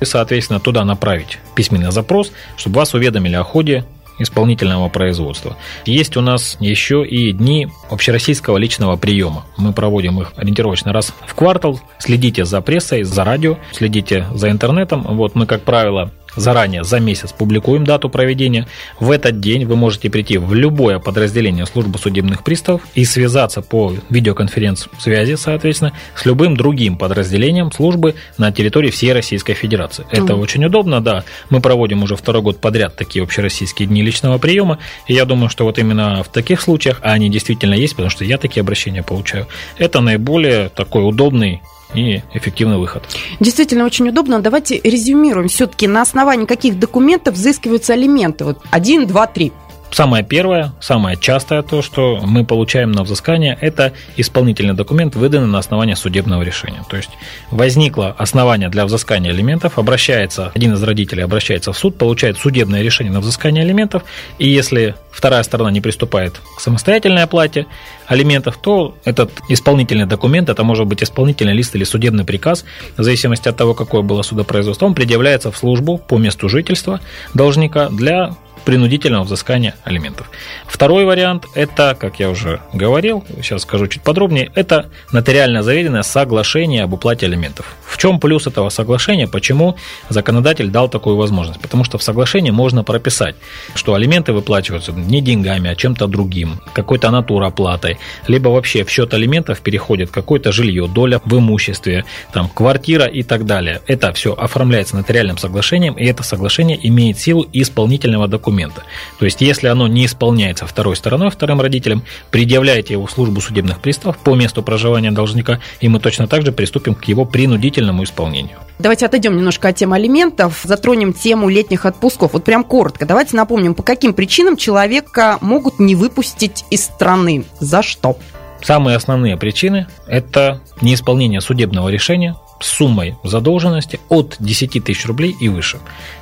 и, 0.00 0.04
соответственно, 0.04 0.60
туда 0.60 0.84
направить 0.84 1.38
письменный 1.54 1.92
запрос, 1.92 2.32
чтобы 2.56 2.76
вас 2.76 2.94
уведомили 2.94 3.36
о 3.36 3.44
ходе 3.44 3.84
исполнительного 4.20 4.88
производства. 4.88 5.56
Есть 5.84 6.16
у 6.16 6.20
нас 6.20 6.56
еще 6.60 7.04
и 7.04 7.32
дни 7.32 7.68
общероссийского 7.90 8.58
личного 8.58 8.96
приема. 8.96 9.46
Мы 9.56 9.72
проводим 9.72 10.20
их 10.20 10.32
ориентировочно 10.36 10.92
раз 10.92 11.12
в 11.26 11.34
квартал. 11.34 11.80
Следите 11.98 12.44
за 12.44 12.60
прессой, 12.60 13.02
за 13.02 13.24
радио, 13.24 13.58
следите 13.72 14.26
за 14.34 14.50
интернетом. 14.50 15.02
Вот 15.02 15.34
мы, 15.34 15.46
как 15.46 15.62
правило, 15.62 16.12
заранее, 16.36 16.84
за 16.84 17.00
месяц 17.00 17.32
публикуем 17.32 17.84
дату 17.84 18.08
проведения. 18.08 18.66
В 18.98 19.10
этот 19.10 19.40
день 19.40 19.64
вы 19.64 19.76
можете 19.76 20.10
прийти 20.10 20.38
в 20.38 20.54
любое 20.54 20.98
подразделение 20.98 21.66
службы 21.66 21.98
судебных 21.98 22.44
приставов 22.44 22.82
и 22.94 23.04
связаться 23.04 23.62
по 23.62 23.94
видеоконференц-связи, 24.08 25.34
соответственно, 25.34 25.92
с 26.14 26.24
любым 26.24 26.56
другим 26.56 26.96
подразделением 26.96 27.72
службы 27.72 28.14
на 28.38 28.52
территории 28.52 28.90
всей 28.90 29.12
Российской 29.12 29.54
Федерации. 29.54 30.06
Это 30.10 30.34
mm. 30.34 30.40
очень 30.40 30.64
удобно, 30.64 31.00
да. 31.00 31.24
Мы 31.50 31.60
проводим 31.60 32.02
уже 32.02 32.16
второй 32.16 32.42
год 32.42 32.60
подряд 32.60 32.96
такие 32.96 33.22
общероссийские 33.22 33.88
дни 33.88 34.02
личного 34.02 34.38
приема, 34.38 34.78
и 35.06 35.14
я 35.14 35.24
думаю, 35.24 35.48
что 35.48 35.64
вот 35.64 35.78
именно 35.78 36.22
в 36.22 36.28
таких 36.28 36.60
случаях, 36.60 37.00
а 37.02 37.12
они 37.12 37.30
действительно 37.30 37.74
есть, 37.74 37.94
потому 37.94 38.10
что 38.10 38.24
я 38.24 38.38
такие 38.38 38.60
обращения 38.60 39.02
получаю, 39.02 39.46
это 39.78 40.00
наиболее 40.00 40.68
такой 40.68 41.06
удобный 41.06 41.60
и 41.94 42.22
эффективный 42.32 42.78
выход. 42.78 43.02
Действительно 43.40 43.84
очень 43.84 44.08
удобно. 44.08 44.40
Давайте 44.40 44.80
резюмируем. 44.80 45.48
Все-таки 45.48 45.86
на 45.86 46.02
основании 46.02 46.46
каких 46.46 46.78
документов 46.78 47.34
взыскиваются 47.34 47.92
алименты? 47.94 48.44
Вот 48.44 48.58
один, 48.70 49.06
два, 49.06 49.26
три. 49.26 49.52
Самое 49.92 50.24
первое, 50.24 50.72
самое 50.80 51.16
частое 51.16 51.62
то, 51.62 51.82
что 51.82 52.20
мы 52.22 52.44
получаем 52.44 52.92
на 52.92 53.02
взыскание, 53.02 53.58
это 53.60 53.92
исполнительный 54.16 54.74
документ, 54.74 55.16
выданный 55.16 55.48
на 55.48 55.58
основании 55.58 55.94
судебного 55.94 56.42
решения. 56.42 56.84
То 56.88 56.96
есть 56.96 57.10
возникло 57.50 58.14
основание 58.16 58.68
для 58.68 58.86
взыскания 58.86 59.32
алиментов, 59.32 59.78
обращается, 59.78 60.52
один 60.54 60.74
из 60.74 60.82
родителей 60.82 61.24
обращается 61.24 61.72
в 61.72 61.78
суд, 61.78 61.98
получает 61.98 62.38
судебное 62.38 62.82
решение 62.82 63.12
на 63.12 63.20
взыскание 63.20 63.64
алиментов, 63.64 64.04
и 64.38 64.48
если 64.48 64.94
вторая 65.10 65.42
сторона 65.42 65.72
не 65.72 65.80
приступает 65.80 66.40
к 66.56 66.60
самостоятельной 66.60 67.24
оплате 67.24 67.66
алиментов, 68.06 68.58
то 68.58 68.94
этот 69.04 69.32
исполнительный 69.48 70.06
документ, 70.06 70.48
это 70.48 70.62
может 70.62 70.86
быть 70.86 71.02
исполнительный 71.02 71.52
лист 71.52 71.74
или 71.74 71.82
судебный 71.82 72.24
приказ, 72.24 72.64
в 72.96 73.02
зависимости 73.02 73.48
от 73.48 73.56
того, 73.56 73.74
какое 73.74 74.02
было 74.02 74.22
судопроизводство, 74.22 74.86
он 74.86 74.94
предъявляется 74.94 75.50
в 75.50 75.56
службу 75.56 75.98
по 75.98 76.16
месту 76.16 76.48
жительства 76.48 77.00
должника 77.34 77.88
для 77.88 78.36
принудительного 78.64 79.24
взыскания 79.24 79.74
алиментов. 79.84 80.30
Второй 80.66 81.04
вариант– 81.04 81.46
это, 81.54 81.96
как 81.98 82.20
я 82.20 82.30
уже 82.30 82.60
говорил, 82.72 83.24
сейчас 83.42 83.62
скажу 83.62 83.86
чуть 83.86 84.02
подробнее, 84.02 84.50
это 84.54 84.90
нотариально 85.12 85.62
заверенное 85.62 86.02
соглашение 86.02 86.84
об 86.84 86.92
уплате 86.92 87.26
алиментов. 87.26 87.74
В 87.86 87.98
чем 87.98 88.20
плюс 88.20 88.46
этого 88.46 88.68
соглашения? 88.68 89.26
Почему 89.26 89.76
законодатель 90.08 90.68
дал 90.68 90.88
такую 90.88 91.16
возможность? 91.16 91.60
Потому 91.60 91.84
что 91.84 91.98
в 91.98 92.02
соглашении 92.02 92.50
можно 92.50 92.84
прописать, 92.84 93.34
что 93.74 93.94
алименты 93.94 94.32
выплачиваются 94.32 94.92
не 94.92 95.20
деньгами, 95.20 95.70
а 95.70 95.74
чем-то 95.74 96.06
другим, 96.06 96.60
какой-то 96.72 97.10
натуроплатой, 97.10 97.98
либо 98.28 98.48
вообще 98.48 98.84
в 98.84 98.90
счет 98.90 99.12
алиментов 99.14 99.60
переходит 99.60 100.10
какое-то 100.10 100.52
жилье, 100.52 100.86
доля 100.86 101.20
в 101.24 101.36
имуществе, 101.36 102.04
там, 102.32 102.48
квартира 102.48 103.06
и 103.06 103.22
так 103.22 103.44
далее. 103.46 103.80
Это 103.86 104.12
все 104.12 104.32
оформляется 104.32 104.96
нотариальным 104.96 105.38
соглашением, 105.38 105.94
и 105.94 106.04
это 106.04 106.22
соглашение 106.22 106.78
имеет 106.88 107.18
силу 107.18 107.46
исполнительного 107.52 108.28
документа 108.28 108.49
документа. 108.50 108.82
То 109.18 109.24
есть, 109.24 109.40
если 109.40 109.68
оно 109.68 109.86
не 109.86 110.06
исполняется 110.06 110.66
второй 110.66 110.96
стороной, 110.96 111.30
вторым 111.30 111.60
родителем, 111.60 112.02
предъявляете 112.30 112.94
его 112.94 113.06
в 113.06 113.10
службу 113.10 113.40
судебных 113.40 113.80
приставов 113.80 114.18
по 114.18 114.34
месту 114.34 114.62
проживания 114.62 115.12
должника, 115.12 115.60
и 115.80 115.88
мы 115.88 116.00
точно 116.00 116.26
так 116.26 116.44
же 116.44 116.52
приступим 116.52 116.94
к 116.94 117.04
его 117.04 117.24
принудительному 117.24 118.02
исполнению. 118.02 118.58
Давайте 118.78 119.06
отойдем 119.06 119.36
немножко 119.36 119.68
от 119.68 119.76
темы 119.76 119.96
алиментов, 119.96 120.60
затронем 120.64 121.12
тему 121.12 121.48
летних 121.48 121.86
отпусков. 121.86 122.32
Вот 122.32 122.44
прям 122.44 122.64
коротко. 122.64 123.06
Давайте 123.06 123.36
напомним, 123.36 123.74
по 123.74 123.82
каким 123.82 124.14
причинам 124.14 124.56
человека 124.56 125.38
могут 125.40 125.78
не 125.78 125.94
выпустить 125.94 126.64
из 126.70 126.84
страны. 126.84 127.44
За 127.60 127.82
что? 127.82 128.16
Самые 128.62 128.96
основные 128.96 129.36
причины– 129.36 129.86
это 130.06 130.60
неисполнение 130.82 131.40
судебного 131.40 131.88
решения 131.88 132.36
суммой 132.60 133.16
задолженности 133.24 134.00
от 134.08 134.36
10 134.38 134.84
тысяч 134.84 135.06
рублей 135.06 135.34
и 135.40 135.48
выше. 135.48 135.78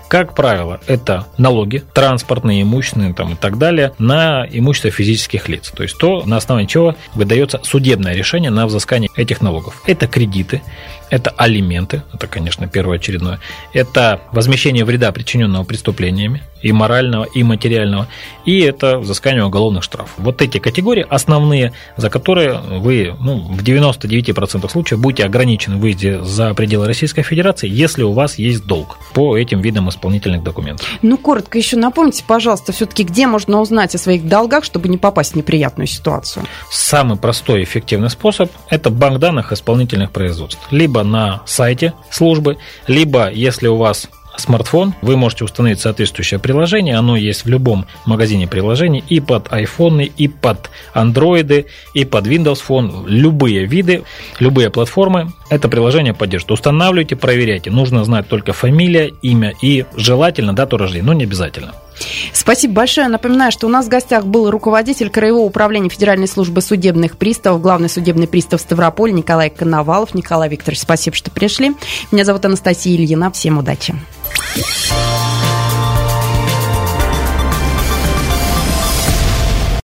Как 0.09 0.35
правило, 0.35 0.81
это 0.87 1.27
налоги, 1.37 1.85
транспортные, 1.93 2.63
имущественные 2.63 3.13
там, 3.13 3.35
и 3.35 3.37
так 3.37 3.59
далее, 3.59 3.93
на 3.99 4.47
имущество 4.51 4.91
физических 4.91 5.49
лиц. 5.51 5.71
То 5.75 5.83
есть 5.83 5.99
то, 5.99 6.25
на 6.25 6.39
основании 6.39 6.67
чего 6.67 6.97
выдается 7.15 7.61
судебное 7.63 8.15
решение 8.15 8.51
на 8.51 8.67
взыскание 8.67 9.11
этих 9.17 9.43
налогов. 9.43 9.83
Это 9.87 10.07
кредиты, 10.07 10.63
это 11.11 11.31
алименты, 11.31 12.03
это, 12.13 12.27
конечно, 12.27 12.67
первоочередное, 12.67 13.41
это 13.73 14.21
возмещение 14.33 14.85
вреда, 14.85 15.13
причиненного 15.13 15.65
преступлениями, 15.65 16.43
и 16.63 16.73
морального, 16.73 17.25
и 17.25 17.43
материального, 17.43 18.09
и 18.45 18.61
это 18.61 18.99
взыскание 18.99 19.45
уголовных 19.45 19.83
штрафов. 19.83 20.15
Вот 20.19 20.43
эти 20.43 20.59
категории 20.59 21.07
основные, 21.09 21.73
за 21.97 22.11
которые 22.11 22.59
вы 22.59 23.15
ну, 23.21 23.39
в 23.39 23.63
99% 23.63 24.69
случаев 24.69 25.01
будете 25.01 25.25
ограничены 25.25 25.77
в 25.77 25.89
за 26.25 26.55
пределы 26.55 26.87
Российской 26.87 27.23
Федерации, 27.23 27.69
если 27.69 28.03
у 28.03 28.13
вас 28.13 28.39
есть 28.39 28.67
долг 28.67 28.99
по 29.15 29.37
этим 29.37 29.61
видам 29.61 29.89
исполнительных 29.99 30.43
документов. 30.43 30.87
Ну, 31.03 31.19
коротко 31.19 31.59
еще 31.59 31.77
напомните, 31.77 32.25
пожалуйста, 32.27 32.73
все-таки 32.73 33.03
где 33.03 33.27
можно 33.27 33.61
узнать 33.61 33.95
о 33.95 33.99
своих 33.99 34.27
долгах, 34.27 34.65
чтобы 34.65 34.89
не 34.89 34.97
попасть 34.97 35.33
в 35.33 35.37
неприятную 35.37 35.87
ситуацию? 35.87 36.47
Самый 36.71 37.19
простой 37.19 37.61
и 37.61 37.65
эффективный 37.65 38.11
способ– 38.11 38.51
это 38.71 38.91
банк 38.91 39.19
данных 39.19 39.53
исполнительных 39.53 40.13
производств. 40.13 40.61
Либо 40.71 41.03
на 41.03 41.43
сайте 41.47 41.93
службы, 42.11 42.59
либо, 42.87 43.31
если 43.31 43.67
у 43.67 43.77
вас 43.77 44.09
смартфон, 44.41 44.95
вы 45.03 45.17
можете 45.17 45.45
установить 45.45 45.81
соответствующее 45.81 46.41
приложение. 46.41 46.97
Оно 46.97 47.17
есть 47.17 47.45
в 47.45 47.49
любом 47.49 47.87
магазине 48.07 48.47
приложений 48.47 49.05
и 49.09 49.21
под 49.21 49.49
iPhone, 49.49 50.05
и 50.05 50.29
под 50.29 50.71
Android, 50.95 51.67
и 51.95 52.05
под 52.05 52.27
Windows 52.27 52.61
Phone. 52.67 53.09
Любые 53.09 53.67
виды, 53.67 54.05
любые 54.39 54.71
платформы 54.71 55.33
это 55.51 55.69
приложение 55.69 56.15
поддержит. 56.15 56.51
Устанавливайте, 56.51 57.17
проверяйте. 57.17 57.71
Нужно 57.71 58.05
знать 58.05 58.29
только 58.29 58.53
фамилия, 58.53 59.13
имя 59.23 59.55
и 59.63 59.85
желательно 59.97 60.55
дату 60.55 60.77
рождения, 60.77 61.07
но 61.07 61.13
не 61.13 61.25
обязательно. 61.25 61.75
Спасибо 62.33 62.75
большое. 62.75 63.09
Напоминаю, 63.09 63.53
что 63.53 63.67
у 63.67 63.71
нас 63.71 63.87
в 63.87 63.89
гостях 63.89 64.27
был 64.27 64.51
руководитель 64.51 65.11
Краевого 65.11 65.43
управления 65.43 65.89
Федеральной 65.89 66.29
службы 66.29 66.61
судебных 66.61 67.17
приставов, 67.17 67.61
главный 67.61 67.89
судебный 67.89 68.29
пристав 68.29 68.61
Ставрополь 68.61 69.13
Николай 69.13 69.51
Коновалов. 69.51 70.15
Николай 70.15 70.49
Викторович, 70.49 70.81
спасибо, 70.81 71.17
что 71.17 71.31
пришли. 71.31 71.75
Меня 72.13 72.25
зовут 72.25 72.45
Анастасия 72.45 72.97
Ильина. 72.97 73.31
Всем 73.31 73.59
удачи. 73.59 73.95